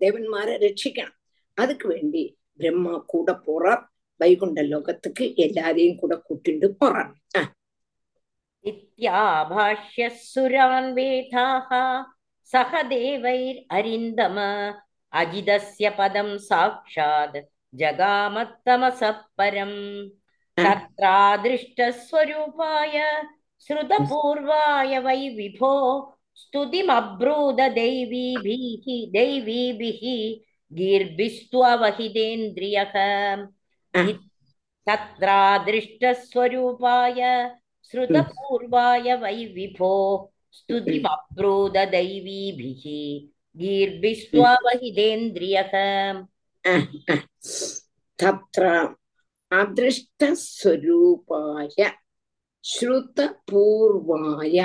[0.00, 1.16] தேவன்மாரை ரட்சிக்கணும்.
[1.58, 2.22] அதுக்கு வேண்டி
[2.60, 3.82] பிரம்மா கூட போறார்
[4.20, 7.12] வைகுண்ட லோகத்துக்கு எல்லாரையும் கூட கூட்டிட்டு போறார்
[8.95, 11.69] इत्याभाष्य सुरान् वेदाः
[12.53, 14.37] सह देवैररिन्दम
[15.13, 17.37] अजिदस्य पदं साक्षात्
[17.81, 19.77] जगामत्तमसः परम्
[20.57, 22.97] तत्रादृष्टस्वरूपाय
[23.67, 25.69] श्रुतपूर्वाय वै विभो
[26.41, 30.03] स्तुतिमब्रूद दैवीभिः दैवीभिः
[30.71, 32.93] गीर्भिस्त्ववहितेन्द्रियः
[34.87, 37.21] तत्रादृष्टस्वरूपाय
[37.90, 39.94] श्रुतपूर्वाय वै विभो
[40.52, 42.84] स्तुतिमब्रूद दैवीभिः
[43.60, 45.72] गीर्भिस्त्ववहितेन्द्रियः।
[48.20, 48.64] तत्र
[49.60, 51.78] अदृष्टस्वरूपाय
[52.64, 54.58] श्रुतपूर्वाय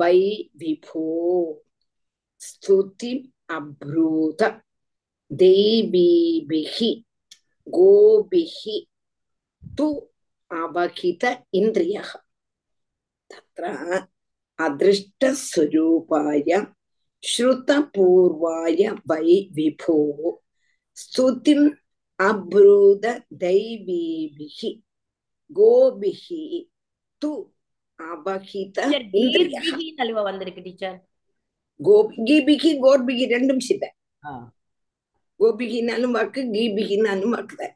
[0.00, 0.20] वै
[0.56, 1.06] विभो
[2.38, 4.40] स्तुतिम् अब्रूत
[5.32, 6.78] देवीभिः
[7.68, 8.58] गोभिः
[9.78, 9.88] तु
[10.50, 11.22] अवहित
[11.54, 12.10] इन्द्रियः।
[13.57, 13.63] तत्र
[14.59, 16.49] अदृष्टस्वरूपाय
[17.23, 19.97] श्रुतपूर्वाय वै विभो
[20.97, 21.67] स्तुतिम्
[22.19, 23.05] अब्रूद
[23.39, 24.59] दैवीभिः
[25.51, 26.27] गोभिः
[27.21, 27.31] तु
[27.99, 28.77] அவகித
[29.97, 30.97] நழுவ வந்திருக்கு டீச்சர்
[32.27, 33.85] கீபிகி கோர்பிகி ரெண்டும் சித்த
[35.39, 37.75] கோபிகினாலும் வாக்கு கீபிகினாலும் வாக்குதான்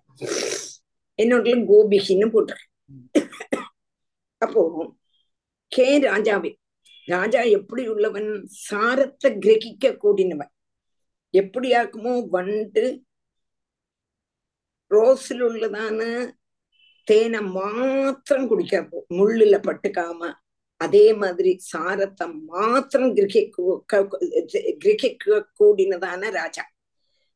[1.20, 3.30] என்னோட கோபிகின்னு போட்டிருக்கேன்
[4.42, 4.62] அப்போ
[5.75, 6.51] கே ராஜாவே
[7.09, 8.29] ராஜா எப்படி உள்ளவன்?
[8.69, 10.53] சாரத்தை கிரகிக்க கூடினவன்.
[11.35, 12.85] எப்படியாக்குமோ வண்டு
[14.91, 16.01] ரோஸில் உள்ளதான
[17.09, 18.81] தேனை மாத்திரம் குடிக்க
[19.19, 20.31] முள்ளுல பட்டுக்காம
[20.81, 24.03] அதே மாதிரி சாரத்தை மாத்திரம் கிரகிக்க
[24.85, 26.65] கிரகிக்க கூடினதான ராஜா.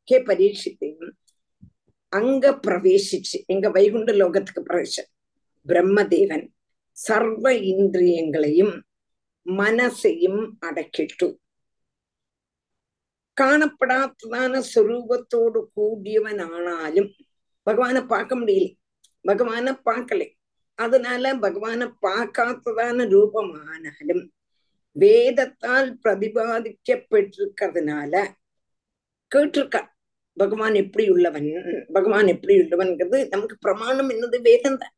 [0.08, 1.12] கே பரீட்சித்தையும்
[2.12, 4.96] அங்க பிரவேசிச்சு எங்க வைகுண்ட லோகத்துக்கு பிரவேச
[5.66, 6.46] பிரம்மதேவன்.
[6.97, 8.83] சர்வ இந்திரியங்களையும்
[9.45, 11.39] மனசையும் அடக்கிட்டு
[13.37, 17.15] കാണപ്പെടാത്തതാണ് സ്വരൂപത്തോട് കൂടിയവനാണാലും
[17.67, 18.69] ഭഗവാനെ பார்க்க முடியல
[19.25, 20.25] பகவானை பார்க்கல
[20.79, 24.31] அதனால பகவானை பார்க்காததான ரூபமானாலும்
[24.95, 28.35] வேதத்தால் பிரதிபாதிக்கப்பட்டிருக்கிறதுனால
[29.31, 29.87] கேட்டிருக்கா
[30.37, 31.53] பகவான் எப்படி உள்ளவன்
[31.93, 34.93] பகவான் எப்படி உள்ளவன்கிறது நமக்கு பிரமாணம் என்னது வேதம் தான்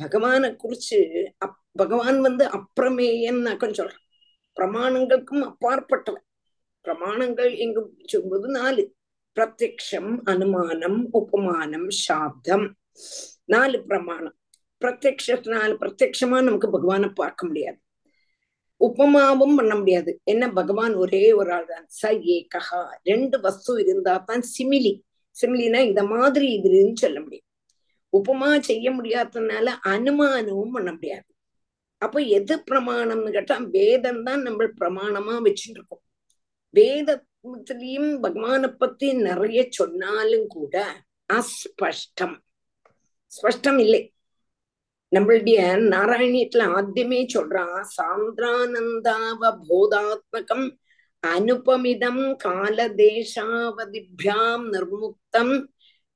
[0.00, 0.98] பகவான குறிச்சு
[1.38, 4.04] அப் பகவான் வந்து அப்பிரமேயன்னாக்கம் சொல்றான்.
[4.56, 6.26] பிரமாணங்களுக்கும் அப்பாற்பட்டவன்
[6.84, 8.82] பிரமாணங்கள் எங்க சொல்லும்போது நாலு.
[9.36, 12.66] பிரத்யக்ஷம் அனுமானம் உபமானம் சாப்தம்.
[13.44, 14.36] நாலு பிரமாணம்.
[14.80, 17.78] பிரத்யக்ஷத்தினால பிரத்யக்ஷமா நமக்கு பகவானை பார்க்க முடியாது.
[18.80, 20.20] உபமாவும் பண்ண முடியாது.
[20.24, 22.60] என்ன பகவான் ஒரே ஒரு ஆள் தான் ச ஏகா
[23.02, 24.92] ரெண்டு வஸ்து இருந்தா தான் சிமிலி.
[25.36, 27.48] சிமிலினா இத மாதிரி இதுன்னு சொல்ல முடியும்.
[28.12, 31.28] உபமா செய்ய முடியாததுனால அனுமானமும் பண்ண முடியாது.
[32.02, 36.04] அப்ப எது பிரமாணம்னு கேட்டா வேதம் தான் நம்ம பிரமாணமா வச்சுட்டு இருக்கோம்
[36.74, 40.74] வேதத்திலையும் பகவானை பத்தி நிறைய சொன்னாலும் கூட
[41.32, 42.36] அஸ்பஷ்டம்.
[43.32, 44.02] ஸ்பஷ்டம் இல்லை.
[45.12, 45.58] நம்மளுடைய
[45.92, 47.64] நாராயணியத்துல ஆத்தியமே சொல்றா
[47.96, 50.66] சாந்திரானந்தாவ போதாத்மகம்
[51.22, 53.46] அனுபமிதம் காலதேசாவதிபியாம்
[54.74, 55.54] நிர்முக்தம்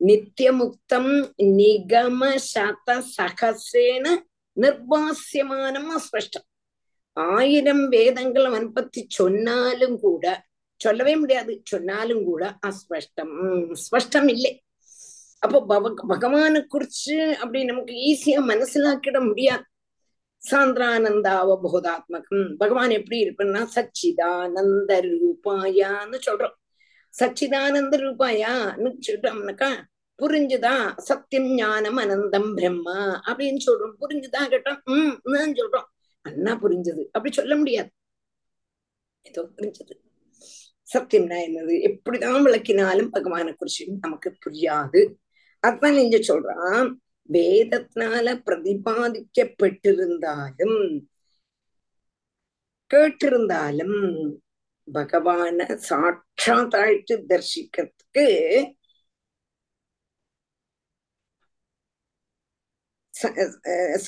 [0.01, 1.13] நித்தியமுக்தம்
[1.55, 4.07] நிகம சத சகசேன
[4.57, 6.47] நிர்பாசியமானம் அஸ்பஷ்டம்
[7.17, 10.25] ஆயிரம் வேதங்கள் அவன் பத்தி சொன்னாலும் கூட
[10.81, 13.35] சொல்லவே முடியாது சொன்னாலும் கூட அஸ்பஷ்டம்
[13.83, 14.53] ஸ்பஷ்டம் இல்லை
[15.43, 19.65] அப்போ பவ பகவானை குறிச்சு அப்படி நமக்கு ஈஸியா மனசிலாக்கிட முடியாது
[20.43, 26.57] சாந்திரானந்தாவ போதாத்மகம் பகவான் எப்படி இருப்பேன்னா சச்சிதானந்த ரூபாயான்னு சொல்றோம்
[27.19, 29.83] சச்சிதானந்த ரூபாயான்னு சொல்றோம்னாக்கா
[30.23, 30.99] புரிஞ்சுதா?
[30.99, 33.23] சத்தியம் ஞானம் அனந்தம் பிரம்மா.
[33.27, 33.95] அப்படின்னு சொல்றோம்.
[34.01, 35.85] புரிஞ்சுதா கேட்டோம் உம் சொல்றோம்.
[36.21, 37.05] அண்ணா புரிஞ்சது.
[37.05, 37.91] அப்படி சொல்ல முடியாது.
[39.23, 40.03] ஏதோ புரிஞ்சது.
[40.95, 41.65] சத்தியம்னா என்னது?
[41.65, 45.15] எப்படிதான் விளக்கினாலும் பகவானை குறிச்சு நமக்கு புரியாது.
[45.67, 46.95] அதான் நீங்க சொல்றான்.
[47.33, 51.07] வேதத்தினால பிரதிபாதிக்கப்பட்டிருந்தாலும்
[52.95, 54.33] கேட்டிருந்தாலும்
[54.89, 58.27] பகவான சாட்சாத்தாயிட்டு தரிசிக்கிறதுக்கு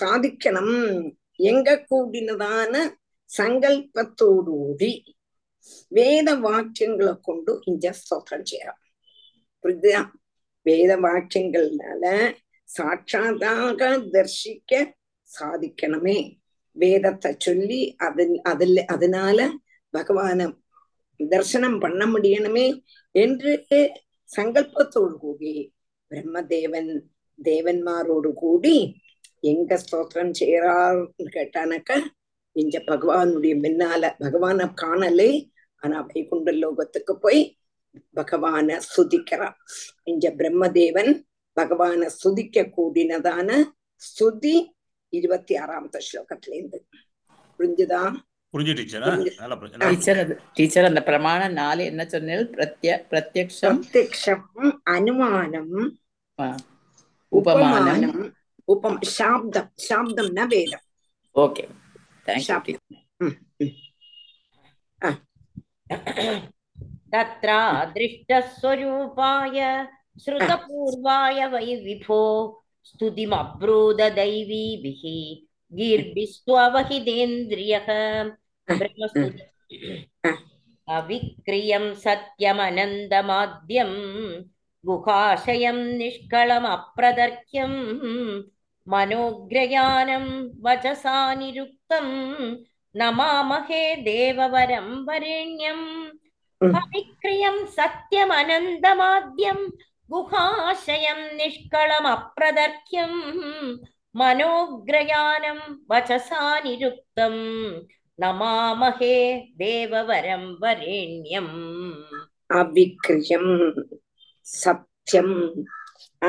[0.01, 0.79] சாதிக்கணும்.
[1.51, 2.75] எங்க கூடினதான
[3.31, 4.93] சங்கல்பத்தோடூடி
[5.99, 8.83] வேத வாக்கியங்களை கொண்டு இங்க ஸ்தோத்திரம் செய்யறோம்.
[9.65, 10.03] புரியுதா
[10.67, 12.05] வேத வாக்கியங்கள்னால
[12.69, 13.81] சாட்சாதாக
[14.15, 14.73] தர்சிக்க
[15.29, 16.19] சாதிக்கணுமே.
[16.77, 19.39] வேதத்தை சொல்லி அதில் அதில் அதனால
[19.95, 20.41] பகவான
[21.21, 23.67] தர்சனம் பண்ண முடியணுமே என்று
[24.37, 25.73] சங்கல்பத்தோடு கூடி
[26.11, 26.91] பிரம்மதேவன்
[27.45, 29.03] தேவன்மாரோடு கூடி
[29.41, 31.97] எங்க ஸ்தோத்திரம் செய்யறாருன்னு கேட்டானாக்கா
[32.53, 35.51] இங்க பகவானுடைய முன்னால பகவான காணலே.
[35.77, 37.59] ஆனா வைகுண்ட லோகத்துக்கு போய்
[38.15, 39.57] பகவான சுதிக்கிறான்
[40.05, 41.25] இங்க பிரம்மதேவன்
[41.57, 43.51] பகவான சுதிக்க கூடினதான
[44.03, 44.75] ஸ்துதி
[45.09, 46.87] இருபத்தி ஆறாமத்த ஸ்லோகத்துல இருந்து
[47.59, 48.15] புரிஞ்சுதா?
[48.54, 54.44] டீச்சரா நல்லா புரிஞ்சு டீச்சர் அது டீச்சர் அந்த பிரமாணம் நாலு என்ன சொன்னீங்க பிரத்ய பிரத்யக்ஷம் பிரத்யக்ஷம்
[54.96, 55.72] அனுமானம்
[56.40, 56.42] ஆ,
[57.32, 58.20] உபமானம் உபமானம்
[58.68, 60.84] உபம் சாப்தம் சாப்தம்னா வேதம்
[61.36, 61.64] ஓகே
[62.28, 62.84] தேங்க்யூ சாப்தம்
[63.22, 63.74] ம், ம்.
[65.02, 65.10] ஆ,
[67.14, 67.60] तत्रा
[67.96, 69.58] दृष्टस्वरूपाय
[70.24, 72.22] श्रुतपूर्वाय वै विभो
[72.86, 75.04] स्तुतिमब्रूददैवीभिः
[75.80, 77.88] गीर्भिस्त्ववहितेन्द्रियः
[78.68, 79.46] ब्रह्मस्तुति
[80.88, 83.92] अविक्रियं सत्यमनन्दमाद्यं
[84.84, 87.74] गुहाशयं निष्कळमप्रदर्क्यं
[88.88, 90.26] मनोग्रयानं
[90.66, 92.08] वचसा निरुक्तं
[92.96, 95.86] नमामहे देववरं वरेण्यम्
[96.62, 99.60] अविक्रियं सत्यमनन्दमाद्यं
[100.12, 103.14] गुहाशयं निष्कळमप्रदर्क्यं
[104.19, 105.59] मनोग्रयानं
[105.91, 107.35] वचसा निरुक्तं
[108.21, 109.17] नमामहे
[109.61, 111.53] देववरं वरेण्यम्
[112.59, 113.47] अविक्रियं
[114.47, 115.35] सत्यम्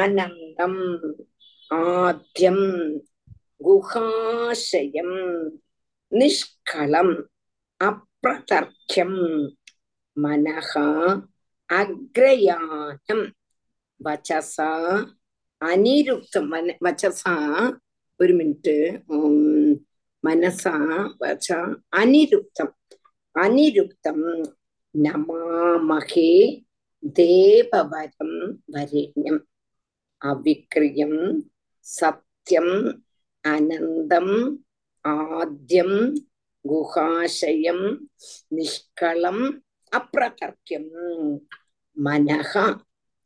[0.02, 0.82] अनन्तम्
[1.71, 2.60] आद्यं
[3.65, 5.12] गुहाशयं
[6.12, 7.15] निष्कलम्
[7.88, 9.13] अप्रतर्क्यं
[10.23, 10.71] मनः
[11.69, 13.21] अग्रयानं
[14.06, 14.69] वचसा
[15.62, 17.23] അനിരുക്തം മന വചസ
[18.19, 18.75] ഒരു മിനിറ്റ്
[20.23, 20.63] മനസ
[21.21, 21.48] വച
[21.94, 22.69] അനിരുക്തം
[23.36, 24.19] അനിരുക്തം
[24.96, 26.31] നമാമഹേ
[27.17, 28.31] ദേവവരം
[28.69, 29.38] വരേണ്യം
[30.21, 31.13] അവിക്രിയം
[31.86, 32.69] സത്യം
[33.46, 34.29] അനന്തം
[35.06, 35.92] ആദ്യം
[36.65, 37.79] ഗുഹാശയം
[38.54, 39.38] നിഷ്കളം
[39.92, 40.86] അപ്രകർക്യം
[41.98, 42.52] മനഃ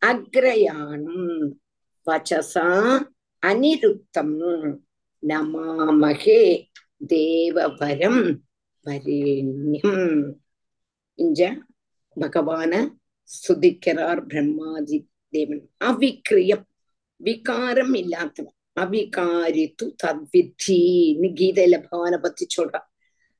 [0.01, 1.17] അഗ്രയാണം
[2.05, 2.65] வச்சசா
[3.45, 4.35] அனிருத்தம்.
[5.27, 6.65] நமாமகே
[7.07, 8.37] தேவபரம்
[8.85, 10.33] வரேண்யம்.
[11.17, 11.41] இஞ்ச
[12.19, 12.73] பகவான
[13.47, 14.97] சுதிக்கிறார் பிரம்மாதி
[15.29, 15.69] தேவன்.
[15.83, 16.65] அவிக்கிரியம்
[17.15, 18.55] விகாரம் இல்லாதவன்.
[18.79, 22.87] அவிகாரித்து தத்வித்தின்னு கீதையில பகவான பத்தி சொல்றான்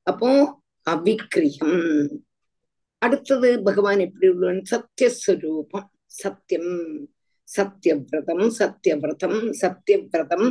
[0.02, 0.30] அப்போ
[0.90, 2.08] அவிக்கிரியம்
[2.98, 4.62] அடுத்தது பகவான் எப்படி உள்ளவன்?
[4.70, 6.72] சத்தியஸ்வரூபம் சத்தியம்
[7.56, 10.48] சத்தியவிரதம் சத்தியவிரதம் சத்தியவிரதம்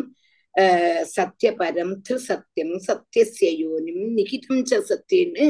[1.16, 5.46] சத்தியபரம் து சத்தியம் சத்தியசியோனிம் நிகிதம் ச சத்தியன்னு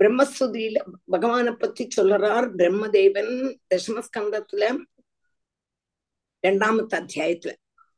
[0.00, 0.78] பிரம்மஸ்துதியில
[1.12, 3.34] பகவானை பத்தி சொல்றார் பிரம்மதேவன்
[3.70, 4.64] தசமஸ்கந்தத்துல
[6.44, 7.52] ரெண்டாமத்து அத்தியாயத்துல.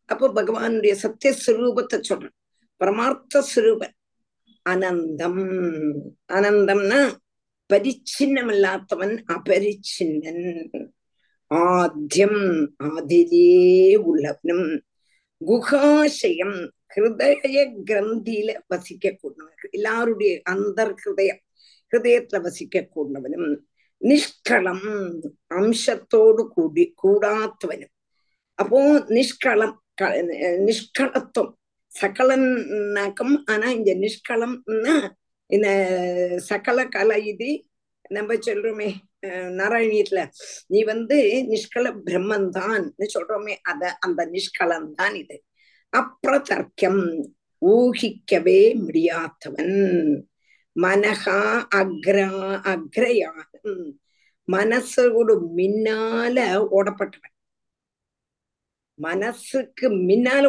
[0.09, 2.37] அப்போ பகவானுடைய சத்திய சுரூபத்தை சொல்றான்
[2.81, 3.95] பரமார்த்த ஸ்வரூபன்
[4.67, 5.41] அனந்தம்.
[6.37, 7.01] அனந்தம்னா
[7.71, 10.45] பரிச்சின்னம் இல்லாதவன் அபரிச்சின்னன்.
[11.51, 12.41] ஆத்தியம்
[12.89, 13.47] ஆதிரே
[14.07, 14.67] உள்ளவனும்
[15.41, 16.59] குகாசயம்
[16.95, 17.57] ஹிருதய
[17.89, 21.43] கிரந்தியில வசிக்க கூடவன் எல்லாருடைய அந்தர் ஹிருதயம்
[21.93, 23.49] ஹிருதயத்துல வசிக்க கூடவனும்
[24.03, 24.87] நிஷ்களம்
[25.59, 27.93] அம்சத்தோடு கூடி கூடாத்தவனும்
[28.59, 28.81] அப்போ
[29.17, 29.77] நிஷ்களம்
[30.67, 31.55] நிஷ்களத்துவம்
[31.93, 34.97] சகலனாக்கம் ஆனா இந்த நிஷ்களம்னா
[35.51, 35.69] இந்த
[36.49, 37.51] சகல கலை இது
[38.11, 38.89] நம்ம சொல்றோமே
[39.59, 40.23] நாராயணியத்துல
[40.67, 41.19] நீ வந்து
[41.53, 45.37] நிஷ்கள பிரம்மந்தான் சொல்றோமே அத அந்த நிஷ்களம் தான் இது.
[45.93, 47.03] அப்பிரதர்க்கம்
[47.63, 49.77] ஊகிக்கவே முடியாதவன்.
[50.77, 51.41] மனகா
[51.81, 52.31] அக்ரா
[52.73, 53.79] அக்ரயானம்
[54.49, 56.37] மனசோடு மின்னால
[56.79, 57.33] ஓடப்பட்டவன்.
[58.99, 60.45] மனசுக்கு மின்னால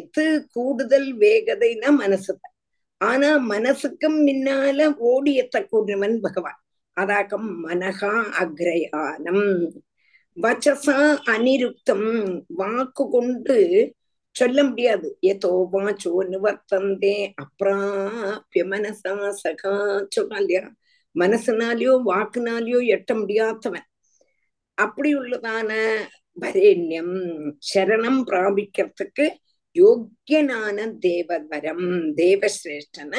[0.00, 0.24] எது
[0.54, 2.54] கூடுதல் வேகதைன்னா மனசு தான்
[3.00, 6.58] ஆனா மனசுக்கும் மின்னால ஓடி எத்தக்கூடியவன் பகவான்.
[6.98, 9.46] அதாக்கம் மனகா அக்ரயானம்.
[10.36, 10.96] வச்சசா
[11.32, 12.08] அனிருக்தம்
[12.48, 13.56] வாக்கு கொண்டு
[14.36, 15.08] சொல்ல முடியாது.
[15.20, 19.74] ஏதோ வாச்சோ நிவர்த்தந்தே அப்ராபிய மனசா சகா
[20.16, 20.68] சொல்றான்
[21.16, 23.86] மனசுனாலயோ வாக்குனாலயோ எட்ட முடியாதவன்.
[24.78, 25.70] அப்படி உள்ளதான
[26.36, 27.16] வரேண்யம்
[27.70, 29.26] சரணம் பிராபிக்கிறதுக்கு
[29.76, 31.86] யோக்கியனான தேவவரம்
[32.16, 33.12] தேவசிரேஷ்டன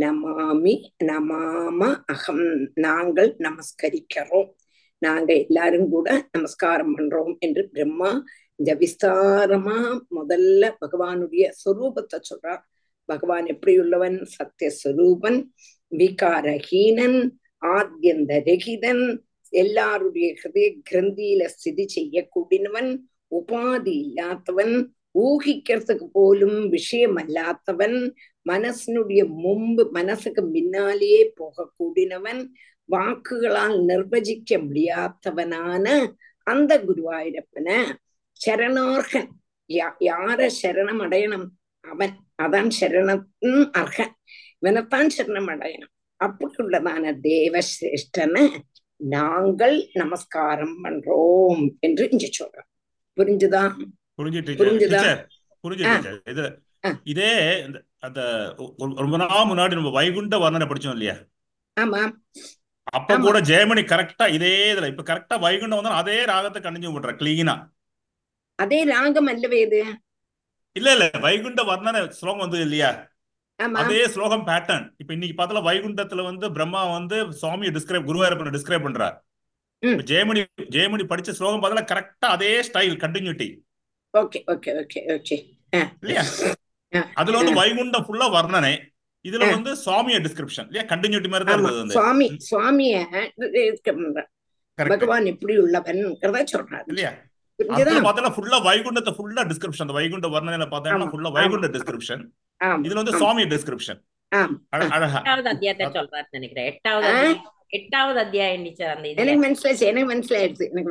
[0.00, 0.74] நமாமி
[1.04, 2.46] நமாம அகம்.
[2.74, 4.50] நாங்கள் நமஸ்கரிக்கிறோம்.
[5.02, 8.10] நாங்க எல்லாரும் கூட நமஸ்காரம் பண்றோம் என்று பிரம்மா
[8.56, 9.78] இந்த விஸ்தாரமா
[10.18, 12.62] முதல்ல பகவானுடைய சொரூபத்தை சொல்றார்.
[13.08, 15.38] பகவான் எப்படி உள்ளவன் சத்தியஸ்வரூபன்
[15.92, 17.18] விகாரஹீனன்
[17.62, 19.04] ஆத்யந்த ரகிதன்
[19.62, 22.90] எல்லாருடைய ஹிருதய கிரந்தியில ஸ்திதி செய்யக்கூடியவன்
[23.30, 24.74] உபாதி இல்லாதவன்
[25.18, 27.96] ஊகிக்கிறதுக்கு போலும் விஷயம் அல்லாதவன்
[28.50, 32.40] மனசினுடைய முன்பு மனசுக்கு முன்னாலேயே போகக்கூடியவன்
[32.92, 35.86] வாக்குகளால் நிர்வகிக்க முடியாதவனான
[36.52, 37.68] அந்த குருவாயூரப்பன
[38.40, 39.30] சரணார்கன்.
[39.70, 41.46] யா யார சரணம் அடையணும்?
[41.84, 42.14] அவன்.
[42.42, 44.14] அதான் சரணத்தின் அர்ஹன்
[44.58, 45.92] இவனைத்தான் சரணம் அடையணும்.
[46.20, 48.44] அப்படி உள்ளதான தேவசிரேஷ்டனை
[49.00, 52.68] நாங்கள் நமஸ்காரம் பண்றோம் என்று இங்க சொல்றோம்
[53.18, 53.62] புரிஞ்சுதா?
[54.20, 55.02] புரிஞ்சுதா?
[55.64, 56.46] புரிஞ்சுட்டு
[57.12, 57.26] இது
[58.02, 58.20] அந்த
[59.00, 61.16] ரொம்ப நாள் முன்னாடி நம்ம வைகுண்ட வர்ணனை படிச்சோம் இல்லையா?
[61.76, 62.00] ஆமா.
[62.92, 63.16] அப்ப.
[63.24, 67.54] கூட ஜெயமணி கரெக்டா இதே இதுல இப்ப கரெக்டா வைகுண்டம் வந்தா அதே ராகத்தை கண்டினியூ பண்ற கிளீனா
[68.58, 69.80] அதே ராகம் அல்லவே இது?
[70.76, 72.90] இல்ல இல்ல வைகுண்ட வர்ணனை ஸ்லோகம் வந்தது இல்லையா?
[73.78, 79.16] அதே ஸ்லோகம் பேட்டர்ன் இப்ப இன்னைக்கு பார்த்தல வைகுண்டத்துல வந்து பிரம்மா வந்து சுவாமியை டிஸ்கிரைப் குருவாயூரப்பனை டிஸ்கிரைப் பண்றார்.
[80.06, 83.48] ஜெயமணி ஜெயமணி படிச்ச ஸ்லோகம் பார்த்தல கரெக்டா அதே style continuity
[84.14, 85.36] okay okay okay okay.
[86.02, 86.22] இல்லையா?
[87.20, 88.74] அதுல வந்து வைகுண்டம் ஃபுல்லா வர்ணனை.
[89.24, 90.84] இதுல வந்து சுவாமிய டிஸ்கிரிப்ஷன் இல்லையா?
[90.92, 92.92] கண்டினியூட்டி மாதிரி தான் இருந்தது சுவாமி சுவாமிய
[94.78, 96.02] பகவான் எப்படி உள்ளவன்
[96.52, 96.86] சொல்றாரு.
[96.92, 97.10] இல்லையா?
[98.06, 102.22] பார்த்தா ஃபுல்லா வைகுண்டத்தை ஃபுல்லா டிஸ்கிரிப்ஷன் வைகுண்ட வர்ணனையில பார்த்தா ஃபுல்லா வைகுண்ட டிஸ்கிரிப்ஷன்
[102.86, 104.00] இதுல வந்து சுவாமி டிஸ்கிரிப்ஷன்
[104.32, 106.66] எட்டாவது நினைக்கிறேன்.
[106.72, 107.08] எட்டாவது
[107.78, 108.66] எட்டாவது அத்தியாயம்
[109.22, 110.90] எனக்கு மனசிலாச்சு எனக்கு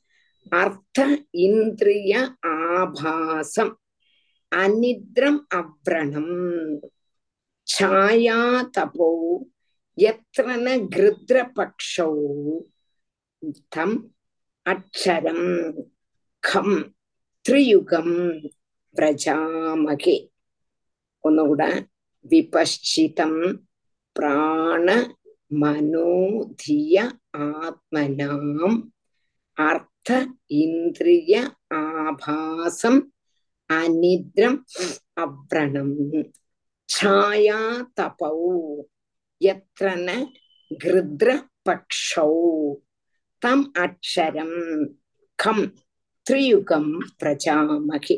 [0.50, 3.80] அர்த்த இந்திரிய ஆபாசம்.
[4.56, 6.80] அனித்ரம் அவ்ரணம்.
[7.80, 9.22] சாயா தபோ.
[9.98, 12.14] எத்தன கிருத்ரபக்ஷோ
[13.68, 14.16] தம்
[14.70, 15.74] அக்ஷரம்.
[16.40, 16.94] கம்
[17.50, 18.50] த்ரியுகம்
[18.96, 20.28] பிரஜாமகே.
[21.24, 21.86] ஒன்னுகூட
[22.30, 23.60] விபஷிதம்
[24.12, 25.16] பிராண
[25.62, 26.97] மனோதிய
[27.47, 28.78] ஆத்மனாம்
[29.58, 30.10] அர்த்த
[30.58, 31.47] இந்திரிய
[31.80, 33.01] ஆபாசம்
[33.70, 34.62] அனித்ரம்
[35.18, 35.97] அப்ரணம்
[36.89, 37.62] ഛായാ
[37.99, 38.38] തപൗ
[39.41, 39.88] യത്ര
[40.72, 42.32] ഗൃദ്രപക്ഷൗ
[43.41, 44.51] തം അക്ഷരം
[45.39, 45.58] ഖം
[46.26, 46.86] ത്രിയുഗം
[47.22, 48.16] പ്രജാമഹി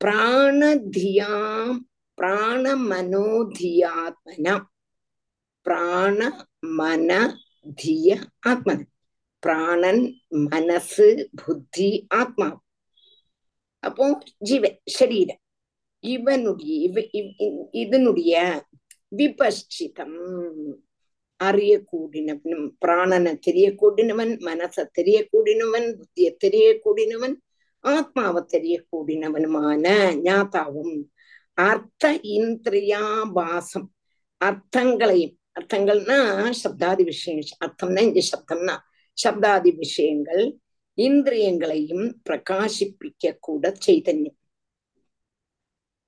[0.00, 1.70] പ്രാണധിയാം
[2.18, 4.46] പ്രാണമനോധിയാത്മന
[5.66, 6.18] பிராண
[6.78, 7.10] மன
[7.76, 8.08] திய
[8.48, 8.84] ஆத்மன்
[9.42, 10.02] பிராணன்
[10.44, 11.06] மனசு
[11.40, 11.88] புத்தி
[12.20, 12.48] ஆத்மா.
[13.82, 14.04] அப்போ
[14.38, 15.40] ஜீவன் சரீரம்.
[16.04, 16.72] இவனுடைய
[17.82, 18.32] இதனுடைய
[19.16, 20.18] விபஷ்சிதம்
[21.40, 27.34] அறியக்கூடினவன் பிராணனை தெரியக்கூடினவன் மனசை தெரியக்கூடினவன் புத்தியை தெரியக்கூடினவன்
[27.84, 29.84] ஆத்மாவை தெரியக்கூடினவனுமான
[30.22, 30.94] ஞாதாவும்
[31.58, 32.04] அர்த்த
[32.36, 33.88] இந்திரியாபாசம்
[34.40, 36.18] அர்த்தங்களையும் அர்த்தங்கள்னா
[36.64, 38.76] சப்தாதி விஷயம் அர்த்தம்னா இங்க சப்தம்னா
[39.18, 40.44] சப்தாதி விஷயங்கள்
[40.98, 44.38] இந்திரியங்களையும் பிரகாசிப்பிக்க கூட சைதன்யம்.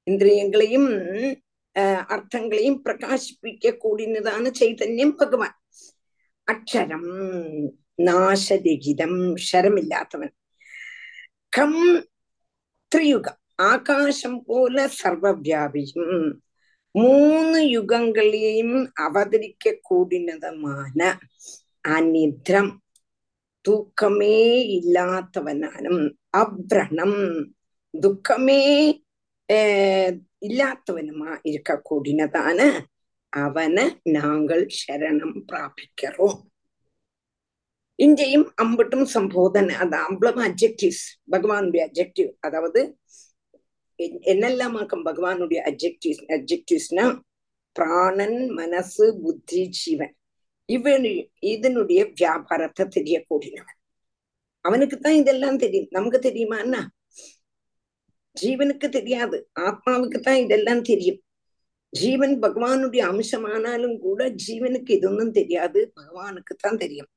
[0.06, 0.90] இந்திரியங்களையும்
[2.14, 5.56] அர்த்தங்களையும் பிரகாசிப்பிக்க கூடினதான சைதன்யம் பகவான்.
[6.48, 7.10] அக்ஷரம்
[8.02, 10.34] நாசரகிதம் ஷரமில்லாதவன்.
[11.48, 11.80] கம்
[12.92, 16.16] திரியுகம் ஆகாசம் போல சர்வவியாபியும்
[16.96, 21.00] மூணு யுகங்களையும் அவதரிக்க கூடினதுமான
[21.88, 22.72] அநித்ரம்
[23.64, 24.36] தூக்கமே
[24.76, 26.02] இல்லாதவனானும்
[26.34, 27.20] அவ்ரணம்
[27.94, 28.62] துக்கமே
[30.42, 32.60] இல்லாதவனுமா இருக்க கூடினதான
[33.32, 36.38] அவனை நாங்கள் சரணம் பிராபிக்கிறோம்
[37.98, 42.80] இங்கேயும் அம்பட்டும் சம்போதனை அது அம்பளம் அப்ஜெக்டிவ்ஸ் பகவானுடைய அப்ஜெக்டிவ் அதாவது
[44.32, 47.06] என்னெல்லாமாக்கும் பகவானுடைய அப்ஜெக்டிவ்ஸ் அப்ஜெக்டிவ்ஸ்னா
[47.72, 50.14] பிராணன் மனசு புத்தி ஜீவன்.
[50.68, 53.78] இவனு இதனுடைய வியாபாரத்தை தெரியக்கூடியவன்.
[54.60, 55.88] அவனுக்கு தான் இதெல்லாம் தெரியும்.
[55.90, 56.76] நமக்கு தெரியுமா என்ன
[58.36, 59.36] ஜீவனுக்கு தெரியாது.
[59.66, 61.20] ஆத்மாவுக்கு தான் இதெல்லாம் தெரியும்.
[61.92, 65.92] ஜீவன் பகவானுடைய அம்சமானாலும் கூட ஜீவனுக்கு இதொன்னும் தெரியாது.
[65.94, 67.10] பகவானுக்கு தான் தெரியும்.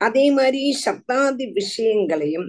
[0.00, 2.48] அதே மாதிரி சப்தாதி விஷயங்களையும்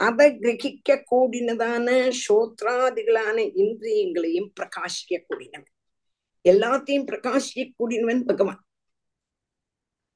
[0.00, 1.88] அதை கிரகிக்க கூடினதான
[2.22, 5.74] சோத்ராதிகளான இந்திரியங்களையும் பிரகாசிக்க கூடினவன்
[6.44, 8.60] எல்லாத்தையும் பிரகாசிக்க கூடினவன் பகவான்.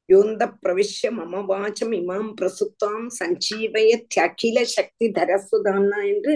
[0.08, 6.34] யோந்த பிரவிஷ்ய மம வாச்சம் இமாம் பிரசுத்தாம் சஞ்சீவய தியகில சக்தி தரசுதானா என்று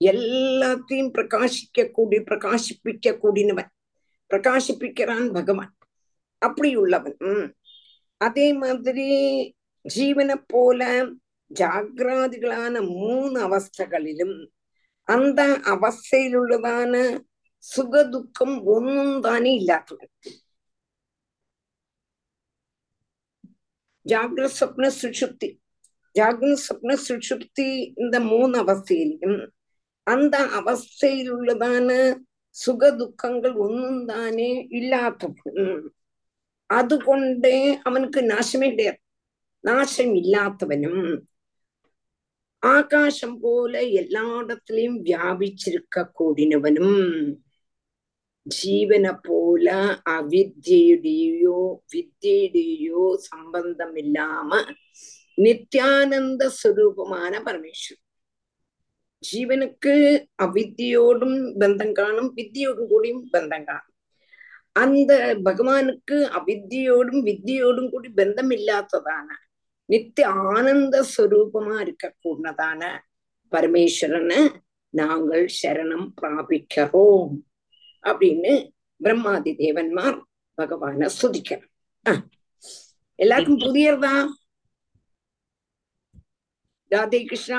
[0.00, 3.70] எல்லாத்தையும் பிரகாசிக்க கூடி பிரகாசிப்பிக்க கூடினவன்
[4.30, 5.72] பிரகாசிப்பிக்கிறான் பகவான்.
[6.42, 7.48] அப்படி உள்ளவன் உம்
[8.20, 9.08] அதே மாதிரி
[9.84, 10.80] ஜீவனை போல
[11.51, 14.37] ஜாகிராதிகளான மூணு அவஸ்தைகளிலும்
[15.07, 16.93] அந்த அவஸ்தையில் உள்ளதான
[17.63, 20.11] சுக துக்கம் ஒன்னும் தானே இல்லாதவன்
[24.05, 25.49] ஜாகிர சொப்ன சுஷுப்தி
[26.15, 29.39] ஜாகிர சொப்ன சுஷுப்தி இந்த மூணு அவஸ்தையிலும்
[30.07, 31.89] அந்த அவஸ்தையில் உள்ளதான
[32.55, 35.87] சுக துக்கங்கள் ஒன்னும் தானே இல்லாதவன்
[36.69, 37.51] അതുകൊണ്ട്
[37.83, 39.01] അവനക്ക് നാശമേ கிடையாது
[42.62, 46.98] ஆகாசம் போல எல்லா இடத்துலயும் வியாபிச்சிருக்க கூடினவனும்
[48.46, 49.66] ஜீவனை போல
[50.10, 51.58] அவித்யுடையோ
[51.92, 54.50] வித்தியுடையோ சம்பந்தம் இல்லாம
[55.38, 58.04] நித்யானந்த சுரூபமான பரமேஸ்வரன்.
[59.24, 59.94] ജീവനുക്ക്
[60.36, 63.86] അവിദ്യയോടും ബന്ധം കാണും വിദ്യയോടും കൂടിയും ബന്ധം കാണും
[64.76, 65.10] അന്ത
[65.42, 69.36] ഭഗവാനുക്ക് അവിദ്യയോടും വിദ്യയോടും കൂടി ബന്ധമില്ലാത്തതാണ്
[69.92, 72.82] நித்திய ஆனந்த ஸ்வரூபமா இருக்கக்கூடதான
[73.52, 74.40] பரமேஸ்வரனை
[74.94, 77.32] நாங்கள் சரணம் பிராபிக்கிறோம்
[78.04, 78.52] அப்படின்னு
[79.00, 80.18] பிரம்மாதி தேவன்மார்
[80.58, 81.66] பகவான ஸ்துதிக்கிறோம்
[83.18, 84.14] எல்லாருக்கும் புரியறதா?
[86.90, 87.58] ராதே கிருஷ்ணா.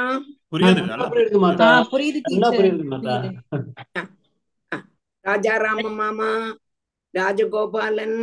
[5.25, 6.31] ராஜாராம மாமா
[7.13, 8.19] ராஜகோபாலன்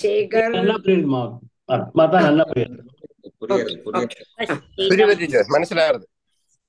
[0.00, 0.54] சேகர்.
[0.58, 1.08] நல்லா புரியுது
[2.00, 2.78] மாதா நல்லா புரியுது.
[5.48, 6.08] മനസ്സിലാകുന്നത്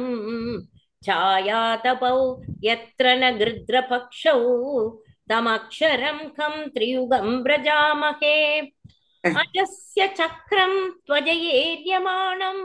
[1.04, 2.18] ഛായാതപൗ
[2.64, 4.42] യത്ര നൃദ്രപക്ഷൗ
[5.30, 8.38] തമക്ഷരം കം ത്രിയുഗം വ്രജാമഹേ
[9.24, 10.74] അജസ്യ ചക്രം
[11.08, 12.58] ത്വജയേര്യമാണം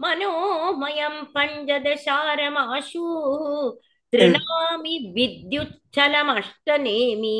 [0.00, 3.06] മനോമയം പഞ്ചദശാരമാശൂ
[4.12, 7.36] तृणामि विद्युच्छलमष्टनेमि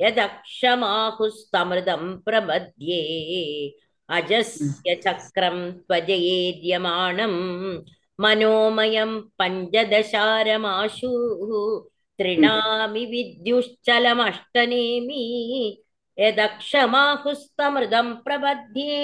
[0.00, 3.00] यदक्षमाहुस्तमृदं प्रबध्ये
[4.18, 7.34] अजस्य चक्रं त्वजयेद्यमाणं
[8.22, 11.12] मनोमयं पञ्चदशारमाशुः
[12.18, 15.22] तृणामि विद्युश्चलमष्टनेमि
[16.18, 18.98] यदक्षमाहुस्तमृदं प्रबध्ये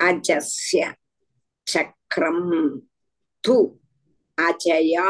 [0.00, 0.92] अजस्य
[1.66, 2.40] चक्रं
[3.44, 3.54] तु
[4.38, 5.08] அஜயா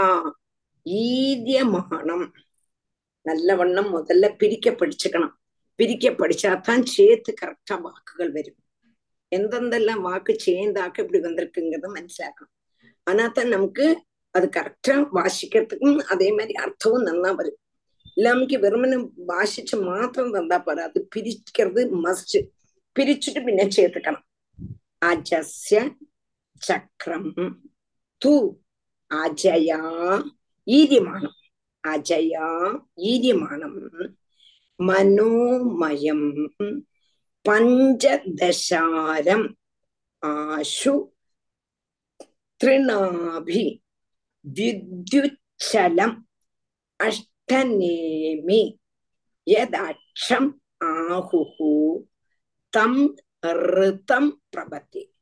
[0.86, 2.26] ஈதியமானம்
[3.26, 5.34] நல்ல வண்ணம் முதல்ல பிரிக்க படிச்சுக்கணும்.
[5.78, 8.58] பிரிக்க படிச்சாதான் சேர்த்து கரெக்டா வாக்குகள் வரும்.
[9.32, 12.54] எந்தெந்தெல்லாம் வாக்கு சேர்ந்தாக்க இப்படி வந்திருக்குங்கிறத மனசிலாக்கணும்
[13.06, 13.84] ஆனா தான் நமக்கு
[14.34, 17.58] அது கரெக்டா வாசிக்கிறதுக்கும் அதே மாதிரி அர்த்தமும் நல்லா வரும்.
[18.16, 18.96] இல்லாமக்கு வெறுமனை
[19.28, 22.36] வாசிச்சு மாத்திரம் தந்தா பாரு அது பிரிக்கிறது மஸ்ட்
[22.96, 24.26] பிரிச்சுட்டு பின்ன சேர்த்துக்கணும்.
[25.10, 25.78] அஜஸ்ய
[26.60, 27.30] சக்கரம்
[28.22, 28.34] தூ.
[29.14, 30.22] அஜயா
[30.66, 31.38] ஈரியமானம்
[31.88, 34.14] அஜயா ஈரியமானம்
[34.78, 36.50] மனோமயம்.
[37.48, 39.54] பஞ்சதசாரம்.
[40.26, 41.04] ஆஷு.
[42.64, 43.82] திருநாபி.
[44.54, 46.16] வித்யுச்சலம்.
[47.04, 48.76] அஷ்டநேமி.
[49.46, 50.52] யதக்ஷம்
[50.84, 51.98] ஆஹுஹு
[52.68, 55.12] தம் ரிதம் பிரபத்தி.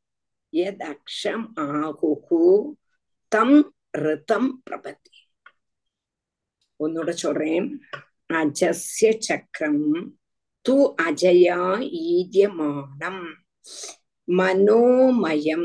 [0.51, 2.71] யதக்ஷம் ஆஹுஹு
[3.27, 5.14] தம் ഋതം പ്രപത്തി
[6.80, 7.66] ഒന്നുകൂടെ ചൊറേം
[8.32, 9.76] അജസ്യ ചക്രം
[10.66, 10.76] തു
[11.06, 11.60] അജയാ
[12.00, 13.18] ഈര്യമാണം
[14.28, 15.64] മനോമയം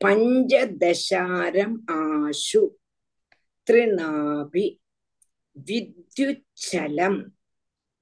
[0.00, 2.62] പഞ്ചദശാരം ആശു
[3.66, 4.66] തൃണാഭി
[5.56, 7.14] വിദ്യുച്ഛലം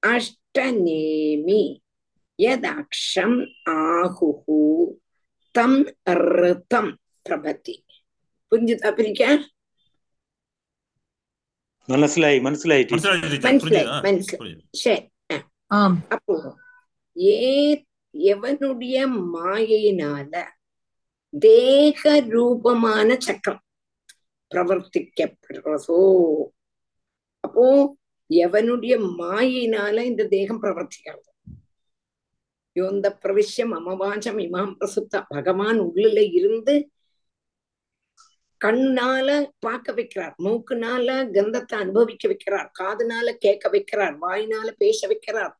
[0.02, 1.62] അഷ്ടനേമി
[2.38, 3.32] യദക്ഷം
[3.76, 4.58] ആഹുഹു
[5.54, 5.72] തം
[6.20, 6.86] ഋതം
[7.26, 7.74] പ്രഭത്തി
[8.51, 9.23] புரிஞ்சுதா பிரிக்க
[11.89, 12.83] மனசிலாயி மனசிலாயி
[16.09, 16.35] அப்போ
[17.15, 17.35] ஏ
[18.15, 18.97] எவனுடைய
[19.35, 20.33] மாயையினால
[21.33, 23.63] தேக ரூபமான சக்கரம்
[24.51, 26.01] பிரவர்த்திக்கப்படுறதோ
[27.43, 27.65] அப்போ
[28.29, 31.23] எவனுடைய மாயினால இந்த தேகம் பிரவர்த்திக்கிறது?
[32.75, 36.73] யோந்த பிரவிஷ்யம் அமவாஞ்சம் இமாம் பிரசுத்தா பகவான் உள்ளுல இருந்து
[38.65, 39.29] கண்ணால
[39.59, 45.53] பார்க்க வைக்கிறார் மூக்குனால கந்தத்தை அனுபவிக்க வைக்கிறார் காதுனால கேட்க வைக்கிறார் வாயினால பேச வைக்கிறார்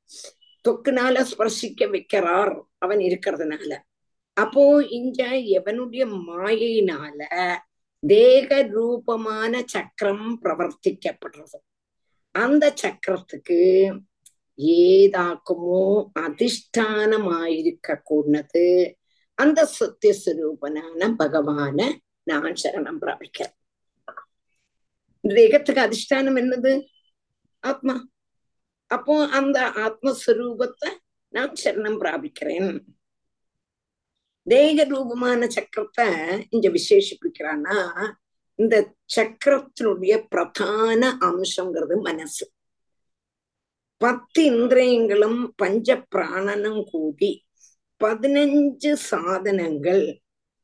[0.66, 3.72] தொக்குனால ஸ்பர்சிக்க வைக்கிறார் அவன் இருக்கிறதுனால.
[4.38, 5.24] அப்போ இங்க
[5.58, 7.20] எவனுடைய மாயினால
[8.04, 11.58] தேக ரூபமான சக்கரம் பிரவர்த்திக்கப்படுறது.
[12.36, 13.60] அந்த சக்கரத்துக்கு
[14.80, 15.82] ஏதாக்குமோ
[16.20, 18.68] அதிஷ்டானமாயிருக்க கூடது
[19.38, 21.80] அந்த சத்தியஸ்வரூபனான பகவான
[22.30, 23.56] நான் சரணம் பிராபிக்கிறேன்
[25.24, 26.72] தேகத்துக்கு அதிஷ்டானம் என்னது?
[27.64, 27.96] ஆத்மா.
[28.92, 30.90] அப்போ அந்த ஆத்மஸ்வரூபத்தை
[31.34, 32.70] நான் சரணம் பிராபிக்கிறேன்
[34.48, 36.06] தேக ரூபமான சக்கரத்தை
[36.50, 37.78] இங்க விசேஷிப்பிக்கிறான்னா
[38.60, 38.76] இந்த
[39.16, 42.46] சக்கரத்தினுடைய பிரதான அம்சங்கிறது மனசு.
[44.02, 47.32] பத்து இந்திரியங்களும் பஞ்ச பிராணனும் கூடி
[48.02, 50.04] பதினஞ்சு சாதனங்கள்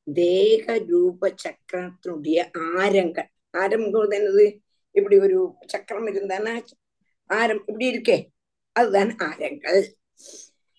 [0.07, 2.39] தேக ரூப சக்கரத்தினுடைய
[2.77, 3.29] ஆரங்கள்
[3.61, 4.45] ஆரம்பங்கிறது என்னது?
[4.95, 6.53] இப்படி ஒரு சக்கரம் இருந்தானா?
[7.29, 8.17] ஆரம் இப்படி இருக்கே?
[8.75, 9.81] அதுதான் ஆரங்கள்.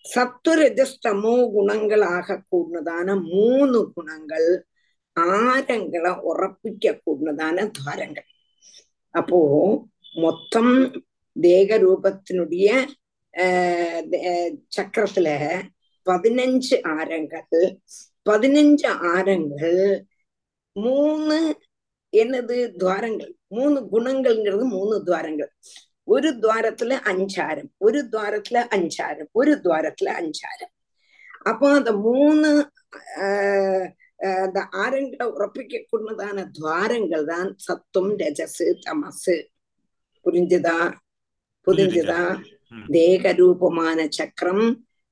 [0.04, 4.48] சத்துரஜஸ்தமோ குணங்களாக கூடதான மூணு குணங்கள்
[5.16, 8.28] ஆரங்களை உறப்பிக்க கூடதான துவாரங்கள்.
[9.14, 9.40] அப்போ
[10.24, 10.74] மொத்தம்
[11.36, 12.68] தேக ரூபத்தினுடைய
[14.76, 15.28] சக்கரத்துல
[16.06, 17.62] பதினஞ்சு ஆரங்கள்
[18.28, 19.80] பதினஞ்சு ஆரங்கள்
[20.76, 21.36] மூணு
[22.12, 23.32] என்னது துவாரங்கள்?
[23.46, 25.50] மூணு குணங்கள்ங்கிறது மூணு துவாரங்கள்.
[26.04, 30.72] ஒரு துவாரத்துல அஞ்சாரம் ஒரு துவாரத்துல அஞ்சாரம் ஒரு துவாரத்துல அஞ்சாரம்.
[31.50, 32.50] அப்போ அந்த மூணு
[34.42, 39.36] அந்த ஆரங்களை உறப்பிக்க கூடதான துவாரங்கள் தான் சத்தும் ரஜசு தமசு.
[40.24, 40.78] புரிஞ்சுதா?
[41.66, 42.22] புரிஞ்சுதா?
[42.90, 44.66] தேக ரூபமான சக்கரம்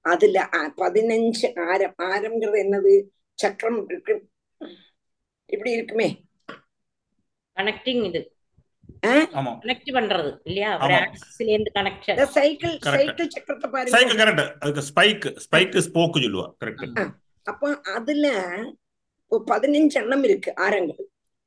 [0.05, 0.39] அதுல
[0.79, 2.93] பதினஞ்சு ஆரம் ஆரம்ங்கிறது என்னது
[3.39, 4.15] சக்கரம் இருக்கு
[5.51, 6.09] இப்படி இருக்குமே
[7.57, 8.21] கனெக்டிங் இது
[9.61, 15.27] கனெக்ட் பண்றது இல்லையா ஒரு ஆக்சிஸ்ல இருந்து கனெக்ஷன் சைக்கிள் சைக்கிள் சக்கரத்தை பாருங்க சைக்கிள் கரெக்ட் அதுக்கு ஸ்பைக்
[15.47, 17.03] ஸ்பைக் ஸ்போக்கு சொல்லுவா கரெக்ட்
[17.47, 18.27] அப்போ அதுல
[19.49, 21.03] பதினஞ்சு எண்ணம் இருக்கு ஆரங்கள்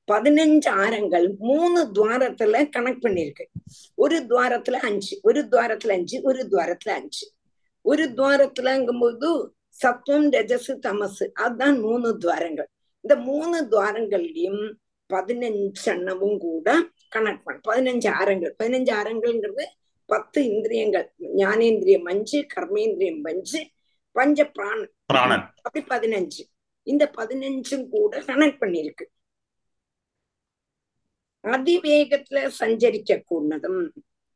[0.08, 3.46] பதினஞ்சு ஆரங்கள் மூணு துவாரத்துல கனெக்ட் பண்ணிருக்கு
[3.98, 7.26] ஒரு துவாரத்துல அஞ்சு ஒரு துவாரத்துல அஞ்சு ஒரு துவாரத்துல அஞ்சு
[7.86, 9.30] ஒரு துவாரத்துலங்கும்போது
[9.70, 11.24] சத்துவம் ரஜசு தமசு.
[11.34, 12.70] அதுதான் மூணு துவாரங்கள்.
[13.02, 14.74] இந்த மூணு துவாரங்கள்லயும்
[15.14, 17.62] பதினஞ்சு எண்ணமும் கூட கனெக்ட் பண்ண.
[17.68, 18.56] பதினஞ்சு ஆரங்கள்.
[18.64, 19.64] பதினஞ்சு ஆரங்கள்ங்கிறது
[20.06, 21.14] பத்து இந்திரியங்கள்.
[21.36, 23.70] ஞானேந்திரியம் அஞ்சு கர்மேந்திரியம் அஞ்சு
[24.12, 24.92] பஞ்ச பிராணன்.
[25.62, 26.42] அப்படி பதினஞ்சு.
[26.84, 29.06] இந்த பதினஞ்சும் கூட கனெக்ட் பண்ணிருக்கு
[31.44, 33.92] அதிவேகத்துல சஞ்சரிக்க கூடதும்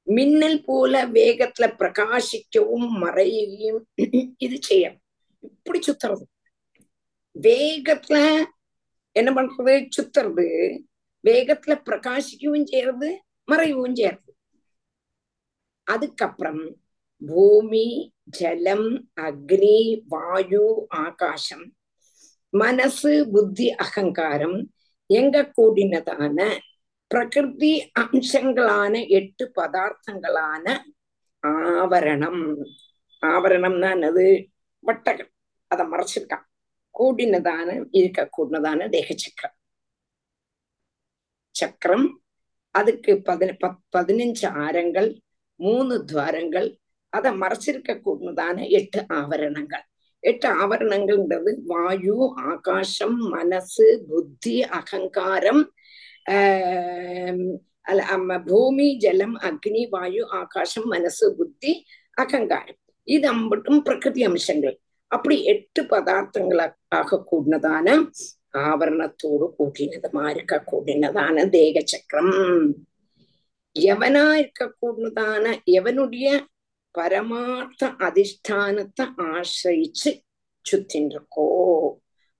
[0.09, 3.79] மின்னல் போல வேகத்துல பிரகாசிக்கவும் மறையையும்
[4.37, 4.99] இது செய்யும்.
[5.39, 6.25] இப்படி சுத்துறது.
[7.41, 8.43] வேகத்துல
[9.11, 9.89] என்ன பண்றது?
[9.97, 10.47] சுத்துறது.
[11.23, 14.35] வேகத்துல பிரகாசிக்கவும் செய்யறது மறையவும் செய்யறது.
[15.83, 16.63] அதுக்கப்புறம்
[17.27, 21.73] பூமி ஜலம் அக்னி வாயு ஆகாசம்
[22.49, 24.73] மனசு புத்தி அகங்காரம்
[25.05, 26.59] எங்க கூடினதான
[27.11, 30.65] பிரகிருதி அம்சங்களான எட்டு பதார்த்தங்களான
[31.43, 32.41] ஆவரணம்
[33.23, 34.25] ஆவரணம்னா என்னது
[34.83, 35.31] வட்டகம்
[35.71, 36.45] அதை மறைச்சிருக்கான்
[36.95, 39.57] கூடினதான இருக்க கூடினதான தேக சக்கரம்
[41.55, 42.07] சக்கரம்
[42.75, 43.51] அதுக்கு பதின
[43.93, 45.09] பதினஞ்சு ஆரங்கள்
[45.59, 46.67] மூணு துவாரங்கள்
[47.13, 49.85] அதை மறைச்சிருக்க கூடினதான எட்டு ஆவரணங்கள்
[50.23, 52.17] எட்டு ஆவரணங்கள்ன்றது வாயு
[52.49, 55.61] ஆகாசம் மனசு புத்தி அகங்காரம்
[58.47, 61.71] பூமி ஜலம் அக்னி வாயு ஆகாசம் மனசு புத்தி
[62.17, 64.77] அகங்காரம் இது அம்பட்டும் பிரகிருதி அம்சங்கள்
[65.11, 67.87] அப்படி எட்டு பதார்த்தங்களாக கூடினதான
[68.65, 72.35] ஆவரணத்தோடு கூட்டினதுமா இருக்க கூடினதான தேக சக்கரம்
[73.75, 76.29] எவனா இருக்க கூடினதான எவனுடைய
[76.95, 80.11] பரமார்த்த அதிஷ்டானத்தை ஆசிரிச்சு
[80.65, 81.47] சுத்தின் இருக்கோ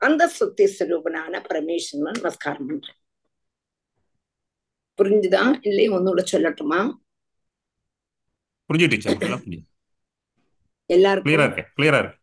[0.02, 2.99] அந்த சுத்தி சுரூபனான பரமேஸ்வரன் நமஸ்காரம் பண்றேன்
[5.00, 5.44] புரிஞ்சுதா?
[5.62, 6.80] இல்லை ஒன்னோட சொல்லட்டுமா?
[8.70, 9.18] புரிஞ்சு டீச்சர்
[10.86, 11.32] எல்லாருக்கும்?
[11.32, 12.20] கிளியரா இருக்கு கிளியரா இருக்கு.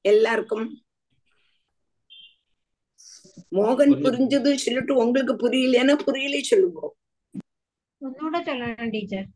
[0.00, 0.66] எல்லாருக்கும்?
[3.52, 4.50] மோகன் புரிஞ்சது.
[4.54, 6.96] சொல்லிட்டு உங்களுக்கு புரியலைன்னா புரியலே சொல்லுங்க.
[8.06, 9.26] ஒன்னோட சொல்லணும் டீச்சர்.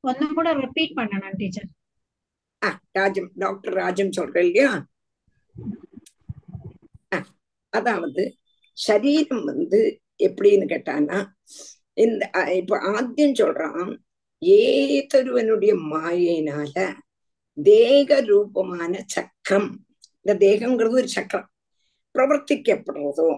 [0.00, 1.68] ஒன்னு கூட ரிப்பீட் பண்ணணும் டீச்சர்.
[2.98, 4.86] ராஜம் டாக்டர் ராஜம் சொல்றேன் இல்லையா?
[7.68, 8.22] அதாவது
[8.72, 11.18] சரீரம் வந்து எப்படின்னு கேட்டான்னா
[12.04, 13.90] இந்த இப்ப ஆத்தியம் சொல்றான்
[14.42, 16.74] ஏதொருவனுடைய மாயினால
[17.58, 19.70] தேக ரூபமான சக்கரம்
[20.22, 21.48] இந்த தேகங்கிறது ஒரு சக்கரம்
[22.14, 23.30] பிரவர்த்திக்கப்படுறதோ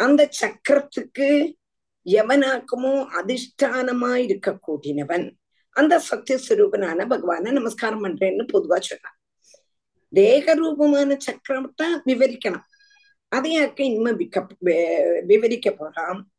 [0.00, 1.28] அந்த சக்கரத்துக்கு
[2.06, 5.26] எவனாக்குமோ அதிஷ்டானமா இருக்கக்கூடியவன்
[5.76, 9.16] அந்த சத்தியஸ்வரூபனான பகவான நமஸ்காரம் பண்றேன்னு பொதுவா சொன்னான்.
[10.12, 12.66] தேக ரூபமான சக்கரத்தை விவரிக்கணும்.
[13.34, 14.46] அதையாக்க இனிமே விக்க
[15.26, 16.30] விவரிக்க போறான்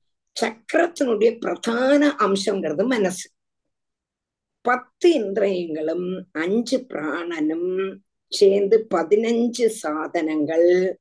[0.41, 3.29] சக்கரத்தினுடைய பிரதான அம்சங்கிறது மனசு.
[4.61, 10.97] பத்து இந்திரியங்களும் அஞ்சு பிராணனும் சேர்ந்து பதினஞ்சு சாதனங்கள்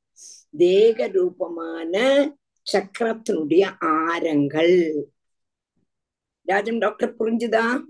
[0.57, 2.25] தேக ரூபமான
[2.73, 5.07] சக்கரத்தினுடைய ஆரங்கள்.
[6.43, 7.83] ராஜம் டாக்டர் புரிஞ்சுதா?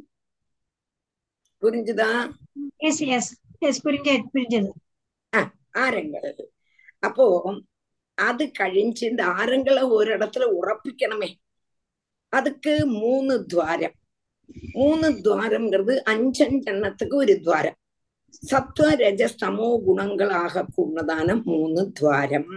[1.62, 2.30] புரிஞ்சது?
[5.72, 6.50] ஆரங்கள்.
[7.00, 7.54] அப்போ
[8.18, 11.30] അത് കഴിഞ്ഞ് இந்த ആരങ്ങളെ ഒരിടത്തില് ഉറപ്പിക്കണമേ
[12.34, 13.96] அதுக்கு மூணு துவாரம்
[14.76, 17.78] மூணு துவாரம்ங்கிறது அஞ்சஞ்செண்ணத்துக்கு ஒரு துவாரம்
[18.44, 22.50] சத்வ ரஜஸ்தமோ குணங்களாக கூடதான மூணு துவாரம்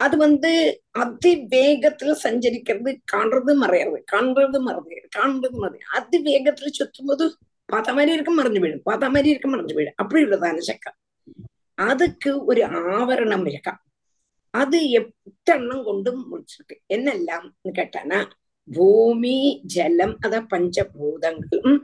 [0.00, 0.50] அது வந்து
[0.98, 7.26] அதிவேகத்துல சஞ்சரிக்கிறது காண்றது மறையிறது காண்றது மறந்து காண்றது மறந்து அதிவேகத்துல சுத்தும் போது
[7.68, 10.98] பார்த்த மாதிரி இருக்கும் மறைஞ்சு போயிடும் பார்த்த மாதிரி இருக்கும் போயிடும் அப்படி உள்ளதான சக்கரம்
[11.77, 13.73] அதுக்கு ஒரு ஆவரணம் இருக்கா
[14.53, 18.19] அது எட்டெண்ணம் கொண்டு முடிச்சிருக்கு என்னெல்லாம் கேட்டானா
[18.67, 19.37] ഭൂമി
[19.73, 21.77] ജലം അത പഞ്ചഭൂതങ്ങളും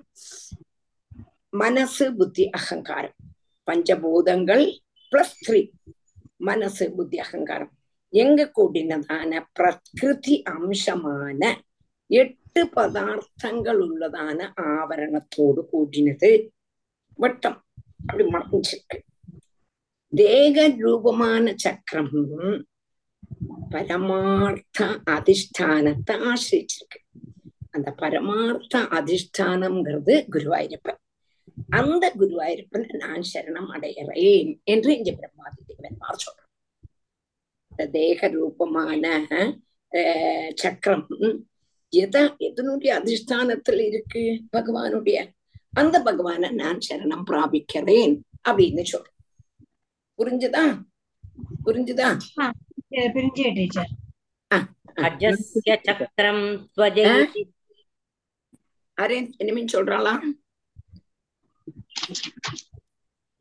[1.54, 3.14] മനസ്സ് ബുദ്ധി അഹങ്കാരം
[3.68, 4.66] பஞ்சபூதங்கள்
[5.12, 5.62] பிளஸ் த்ரீ
[6.42, 7.72] மனசு புத்தி அகங்காரம்
[8.14, 11.42] எங்க கூடினதான பிரகிருதி அம்சமான
[12.10, 14.40] எட்டு பதார்த்தங்கள் உள்ளதான
[14.70, 16.32] ஆவரணத்தோடு கூடினது
[17.20, 17.58] வட்டம்
[18.02, 18.98] அப்படி மறைஞ்சிருக்கு
[20.13, 22.15] தேக ரூபமான சக்கரம்
[23.73, 24.79] பரமார்த்த
[25.15, 26.99] அதிஷ்டானத்தை ஆசிரிச்சிருக்கு.
[27.71, 31.01] அந்த பரமார்த்த அதிஷ்டானம்ங்கிறது குருவாயிருப்பன்.
[31.71, 36.51] அந்த குருவாயிருப்பன் நான் சரணம் அடைகிறேன் என்று இங்க பிரம்மாதி தேவன்மார் சொல்றான்
[37.73, 39.05] இந்த தேக ரூபமான
[40.55, 41.07] சக்கரம்
[41.93, 44.25] எதா எதனுடைய அதிஷ்டானத்துல இருக்கு
[44.57, 45.19] பகவானுடைய?
[45.73, 48.15] அந்த பகவான நான் சரணம் பிராபிக்கிறேன்
[48.49, 49.10] அப்படின்னு சொல்றேன்
[50.21, 50.63] புரிஞ்சுதா?
[51.65, 52.09] புரிஞ்சுதா?
[53.15, 53.91] புரிஞ்சு டீச்சர்
[55.05, 56.45] அஜஸ்ய சக்கரம்
[56.75, 57.43] துவஜயதி
[58.99, 60.15] அரேன் இனிமேல் சொல்றாளா?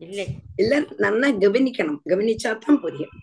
[0.01, 0.19] இல்ல.
[1.03, 2.01] நல்லா கவனிக்கணும்.
[2.09, 3.15] கவனிச்சா தான் புரியும்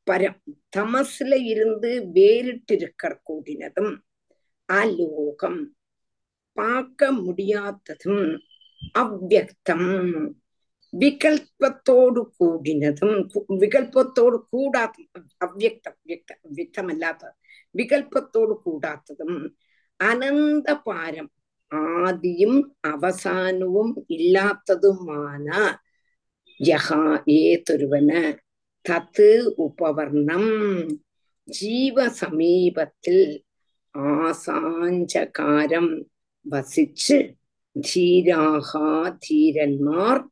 [0.09, 0.41] பரம்
[0.77, 3.93] தமசுல இருந்து வேறிட்டு இருக்கிற கூடினதும்
[4.69, 5.61] அலோகம்
[6.57, 8.27] பார்க்க முடியாததும்
[8.95, 9.91] அவ்வக்தம்
[10.93, 13.17] விகல்பத்தோடு கூடினதும்
[13.62, 15.09] விகல்பத்தோடு கூடாதும்
[15.41, 17.25] அவ்வக்தம் വ്യക്ത വ്യക്തമല്ലാത്ത
[17.75, 19.33] വികല്പത്തോട് കൂടാത്തതും
[20.01, 21.27] അനന്തപാരം
[21.73, 22.55] ആദിയും
[22.85, 25.61] അവസാനവും ഇല്ലാത്തതുമാണ്
[26.61, 26.89] യഹ
[27.37, 28.23] ഏതൊരുവന്
[28.86, 31.00] தத்து உபவர்ணம்.
[31.44, 33.44] ஜீவ சமீபத்தில்
[33.94, 36.06] ஆசாஞ்சகாரம்
[36.50, 37.38] வசிச்சு
[37.80, 40.28] தீராகா தீரன்மார்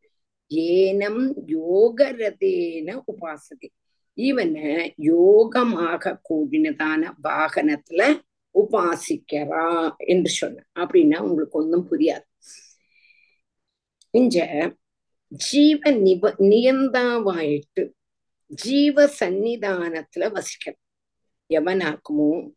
[0.50, 3.72] ஏனம் யோகரதேன உபாசதி.
[4.14, 8.22] இவனை யோகமாக கூடினதான வாகனத்துல
[8.54, 10.64] உபாசிக்கிறா என்று சொன்ன.
[10.80, 12.24] அப்படின்னா உங்களுக்கு ஒன்றும் புரியாது.
[14.14, 14.76] இஞ்ச
[15.28, 17.95] ஜீவ நிவ நியந்தாவாயிட்டு
[18.48, 20.84] ஜீவ சந்நிதானத்துல வசிக்கணும்.
[21.50, 22.50] எவனாக்குமோ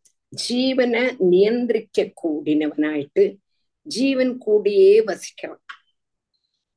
[0.47, 3.37] ஜீவனை நியந்திரிக்க கூடினவனாயிட்டு
[3.83, 5.63] ஜீவன் கூடியே வசிக்கிறான்.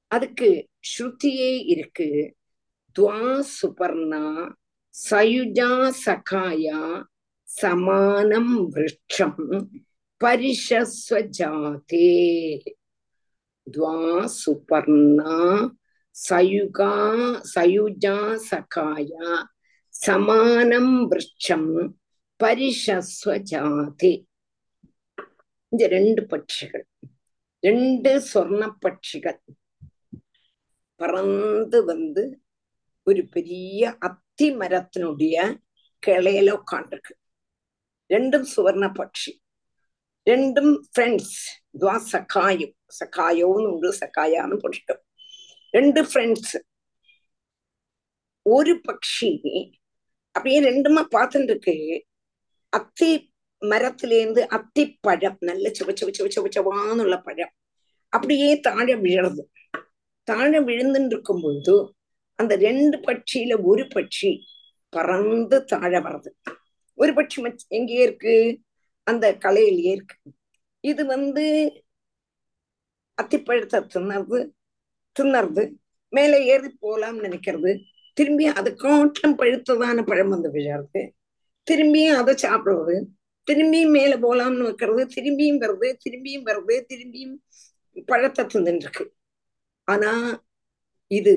[0.07, 2.37] அதுக்கு ஸ்ருதியே இருக்கு
[2.99, 4.53] துவா சுபர்ணா
[5.11, 7.03] சயுஜா சகாயா
[7.43, 9.69] சமானம் விருட்சம்
[10.25, 12.11] பரிஷஸ்வஜாதே.
[13.73, 15.37] துவா சுபர்ணா
[16.15, 16.93] சயுகா
[17.55, 18.17] சயுஜா
[18.51, 19.43] சகாயா
[19.89, 21.89] சமானம் விருட்சம்
[22.45, 24.13] பரிஷஸ்வஜாதி.
[25.69, 26.87] இந்த ரெண்டு பட்சிகள்.
[27.61, 29.41] ரெண்டு சொர்ண பட்சிகள்.
[30.97, 32.43] பறந்து வந்து
[33.05, 35.57] ஒரு பெரிய அத்தி மரத்தினுடைய
[36.07, 37.15] கிளையில உட்காண்டிருக்கு
[38.09, 39.33] ரெண்டும் சுவர்ண பட்சி.
[40.31, 41.41] ரெண்டும் ஃப்ரெண்ட்ஸ்
[41.81, 42.77] துவா சகாயம்.
[42.99, 45.04] சகாயோன்னு உண்டு சகாயான்னு போட்டுட்டோம்.
[45.75, 46.55] ரெண்டு ஃப்ரெண்ட்ஸ்
[48.43, 49.31] ஒரு பட்சி
[50.31, 52.07] அப்படியே ரெண்டுமா பார்த்துட்டு இருக்கு
[52.69, 57.53] அத்தி மரத்திலேருந்து அத்தி பழம் நல்ல சிவ சிவ சிவ பழம்.
[58.09, 59.45] அப்படியே தாழ விழறது
[60.23, 61.95] தாழ விழுந்துட்டு இருக்கும் பொழுது
[62.35, 64.31] அந்த ரெண்டு பட்சியில ஒரு பட்சி
[64.89, 66.31] பறந்து தாழ வருது
[66.95, 68.61] ஒரு பட்சி எங்கேயே இருக்கு?
[69.03, 70.17] அந்த கலையிலேயே இருக்கு.
[70.81, 71.45] இது வந்து
[73.23, 74.54] அத்திப்பழத்தை தின்னது
[75.21, 75.65] தின்னறது
[76.09, 77.71] மேலே ஏறி போலாம்னு நினைக்கிறது.
[78.15, 81.01] திரும்பி அது காட்டிலும் பழுத்ததான பழம் வந்து விழாது.
[81.71, 82.97] திரும்பியும் அதை சாப்பிடுறது
[83.49, 85.03] திரும்பியும் மேல போலாம்னு வைக்கிறது.
[85.17, 87.35] திரும்பியும் வருது திரும்பியும் வருது திரும்பியும்
[88.09, 89.05] பழத்தை தின்னுருக்கு
[89.89, 90.13] ஆனா
[91.11, 91.33] இது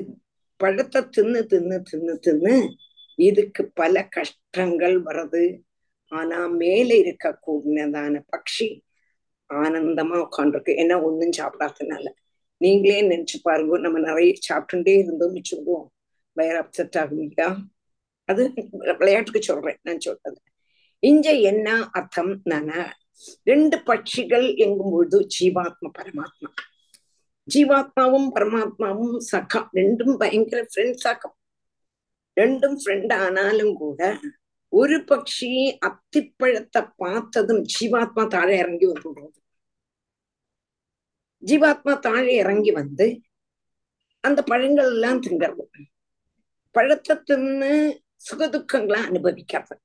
[0.56, 2.54] பழத்தை தின்னு தின்னு தின்னு தின்னு
[3.18, 5.44] இதுக்கு பல கஷ்டங்கள் வருது
[6.12, 8.68] ஆனா மேல இருக்க கூடினதான பட்சி
[9.50, 12.06] ஆனந்தமா உட்காந்துருக்கு ஏன்னா ஒண்ணும் சாப்பிடாதனால
[12.58, 13.78] நீங்களே நினைச்சு பாருங்க.
[13.78, 15.86] நம்ம நிறைய சாப்பிட்டுட்டே இருந்தோம் வச்சுக்கோம்
[16.36, 17.48] வயர் அப்செட் ஆகும் இல்லையா
[18.24, 18.42] அது
[19.00, 19.78] விளையாட்டுக்கு சொல்றேன்.
[19.82, 20.40] நான் சொல்றது.
[21.02, 22.80] இங்க என்ன அர்த்தம் நானா
[23.42, 26.50] ரெண்டு பட்சிகள் எங்கும் பொழுது ஜீவாத்மா பரமாத்மா.
[27.54, 29.68] ஜீவாத்மாவும் பரமாத்மாவும் சகம்.
[29.74, 31.36] ரெண்டும் பயங்கர ஃப்ரெண்ட் சகம்.
[32.40, 34.00] ரெண்டும் ஃப்ரெண்ட் ஆனாலும் கூட
[34.72, 35.50] ஒரு பட்சி
[35.88, 39.38] அத்திப்பழத்தை பார்த்ததும் ஜீவாத்மா தாழെ இறங்கி வந்துடுறது.
[41.46, 43.20] ஜீவாத்மா தாழே இறங்கி வந்து
[44.20, 45.64] அந்த பழங்கள் எல்லாம் திங்கிறது
[46.72, 47.98] பழத்தை தின்னு
[48.30, 49.76] சுகதுக்கங்களை அனுபவிக்கிறது.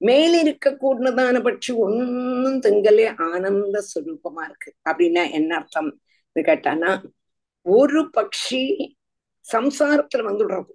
[0.00, 4.74] மேல இருக்க கூடதான பட்சி ஒன்னும் திங்கலே ஆனந்த சுரூபமா இருக்கு.
[4.90, 6.00] அப்படின்னா என்ன அர்த்தம்?
[6.36, 7.04] கேட்டானா
[7.62, 8.62] ஒரு பட்சி
[9.52, 10.72] சம்சாரத்துல வந்துடுறது.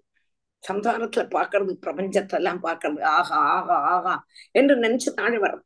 [0.69, 5.65] சம்சாரத்துல பாக்குறது பிரபஞ்சத்தை எல்லாம் பாக்குறது ஆகா ஆகா ஆகா என்று நினைச்சு தாழ வர்றது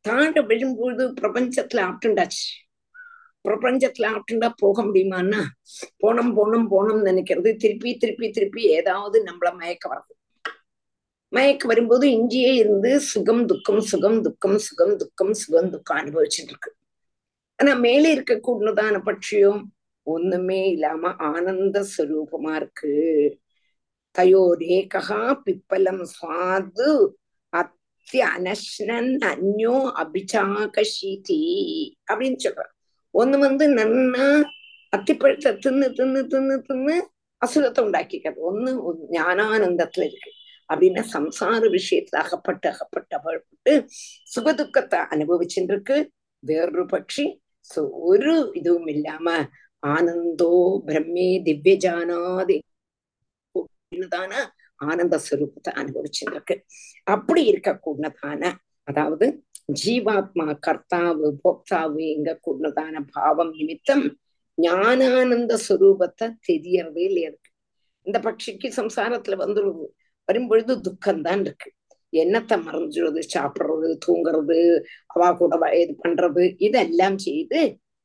[0.00, 2.63] தாழ விழும்பொழுது பிரபஞ்சத்துல ஆப்டுண்டாச்சு
[3.48, 5.40] பிரபஞ்சத்துல ஆப்டண்டா போக முடியுமான்னா
[6.02, 7.56] போனோம் போனோம் போனோம் நினைக்கிறது.
[7.56, 10.14] திருப்பி திருப்பி திருப்பி ஏதாவது நம்மள மயக்க வர்றது.
[11.28, 16.70] மயக்க வரும்போது இங்கேயே இருந்து சுகம் துக்கம் சுகம் துக்கம் சுகம் துக்கம் சுகம் துக்கம் அனுபவிச்சுட்டு இருக்கு.
[17.56, 19.62] ஆனா மேலே இருக்க கூடதான பட்சியும்
[20.02, 22.92] ஒண்ணுமே இல்லாம ஆனந்த ஸ்வரூபமா இருக்கு.
[24.18, 26.88] தயோரேகா பிப்பலம் சுவாது
[27.52, 31.40] அத்திய அனஷ்ணன் அந்யோ அபிச்சாகஷீதி
[32.12, 32.72] அப்படின்னு சொல்ற
[33.14, 34.26] ஒண்ணு வந்து நன்னா
[34.92, 36.96] அத்திப்பழத்தை தின்னு தின்னு தின்னு தின்னு
[37.42, 38.70] அசுரத்தை உண்டாக்கிக்கிறது ஒண்ணு
[39.10, 40.30] ஞானானந்தத்துல இருக்கு
[40.70, 43.72] அப்படின்னா சம்சார விஷயத்துல அகப்பட்டு அகப்பட்டு அகப்பட்டு
[44.34, 45.96] சுகதுக்கத்தை அனுபவிச்சுட்டு இருக்கு
[46.42, 47.24] வேறொரு பட்சி
[48.04, 49.26] ஒரு இதுவும் இல்லாம
[49.82, 50.52] ஆனந்தோ
[50.86, 52.56] பிரம்மே திவ்யஜானாதி
[54.10, 54.32] தான
[54.80, 56.56] ஆனந்த சுரூபத்தை அனுபவிச்சுட்டு இருக்கு
[57.06, 58.52] அப்படி இருக்க கூடதான
[58.88, 59.26] அதாவது
[59.68, 64.04] ஜீவாத்மா கர்த்தாவு போக்தாவு எங்க கூடதான பாவம் நிமித்தம்
[64.58, 67.50] ஞானானந்த ஸ்வரூபத்தை தெரியறதே இல்லையா இருக்கு
[68.06, 69.62] இந்த பட்சிக்கு சம்சாரத்துல வந்து
[70.28, 71.70] வரும்பொழுது துக்கம்தான் இருக்கு
[72.12, 74.58] என்னத்தை மறைஞ்சுறது சாப்பிடுறது தூங்குறது
[75.06, 77.60] அவா கூட இது பண்றது இதெல்லாம் செய்து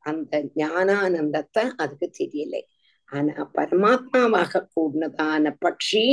[0.05, 2.62] அந்த ஞானானந்தத்தை அதுக்கு தெரியலை
[3.10, 6.03] ஆனா பரமாத்மாவாக கூடதான பட்சி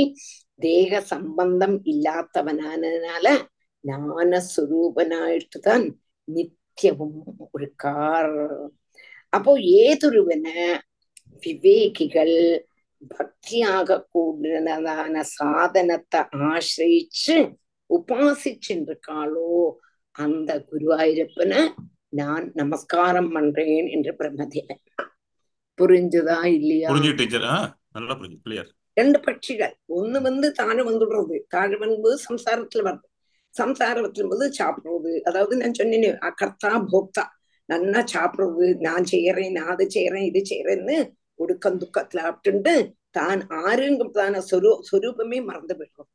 [0.59, 3.25] தேக சம்பந்தம் இல்லாதவனானதுனால
[3.87, 5.91] ஞான சுரூபனாயிட்டுதான்
[6.33, 7.21] நித்தியவும்
[7.53, 8.31] இருக்கார்
[9.29, 10.49] அப்போ ஏதொருவன
[11.39, 12.59] விவேகிகள்
[13.07, 17.55] பக்தியாக கூடினதான சாதனத்தை ஆசிரிச்சு
[17.89, 19.71] உபாசிச்சுருக்காளோ
[20.11, 21.73] அந்த குருவாயூரப்பனை
[22.09, 24.83] நான் நமஸ்காரம் பண்றேன் என்று பிரம்மதேவன்.
[25.81, 26.89] புரிஞ்சுதா இல்லையா?
[28.93, 29.73] ரெண்டு பட்சிகள்.
[29.95, 31.39] ஒண்ணு வந்து தாழ வந்துடுறது.
[31.47, 33.16] தாழ வந்து சம்சாரத்துல வருது.
[33.53, 37.23] சம்சாரத்துல போது சாப்பிடுறது அதாவது நான் சொன்னேன் கர்த்தா போக்தா
[37.69, 40.97] நன்னா சாப்பிடுறது நான் செய்யறேன் நான் அது செய்யறேன் இது செய்யறேன்னு
[41.39, 42.75] ஒடுக்கம் துக்கத்துல அப்படின்ட்டு
[43.11, 46.11] தான் ஆறுங்கிறதான சொரூ சொரூபமே மறந்து போயிடும்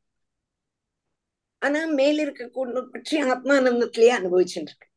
[1.61, 4.89] ஆனா மேல இருக்க கூட பற்றி ஆத்மானந்தத்திலேயே அனுபவிச்சுட்டு இருக்கு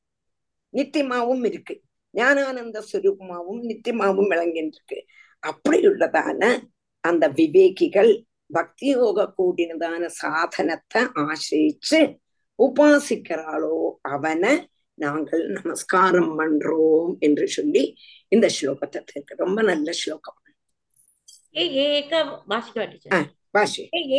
[0.75, 1.75] நித்தியமாவும் இருக்கு
[2.15, 4.99] ஞானானந்த சுரூபமாவும் நித்தியமாவும் விளங்கிட்டு இருக்கு
[5.43, 6.43] அப்படி உள்ளதான
[7.05, 8.13] அந்த விவேகிகள்
[8.51, 12.01] பக்தி யோக கூடினதான சாதனத்தை ஆசிரிச்சு
[12.59, 17.99] உபாசிக்கிறாளோ அவனை நாங்கள் நமஸ்காரம் பண்றோம் என்று சொல்லி
[18.33, 19.37] இந்த ஸ்லோகத்தை தீர்க்க.
[19.37, 20.39] ரொம்ப நல்ல ஸ்லோகம்.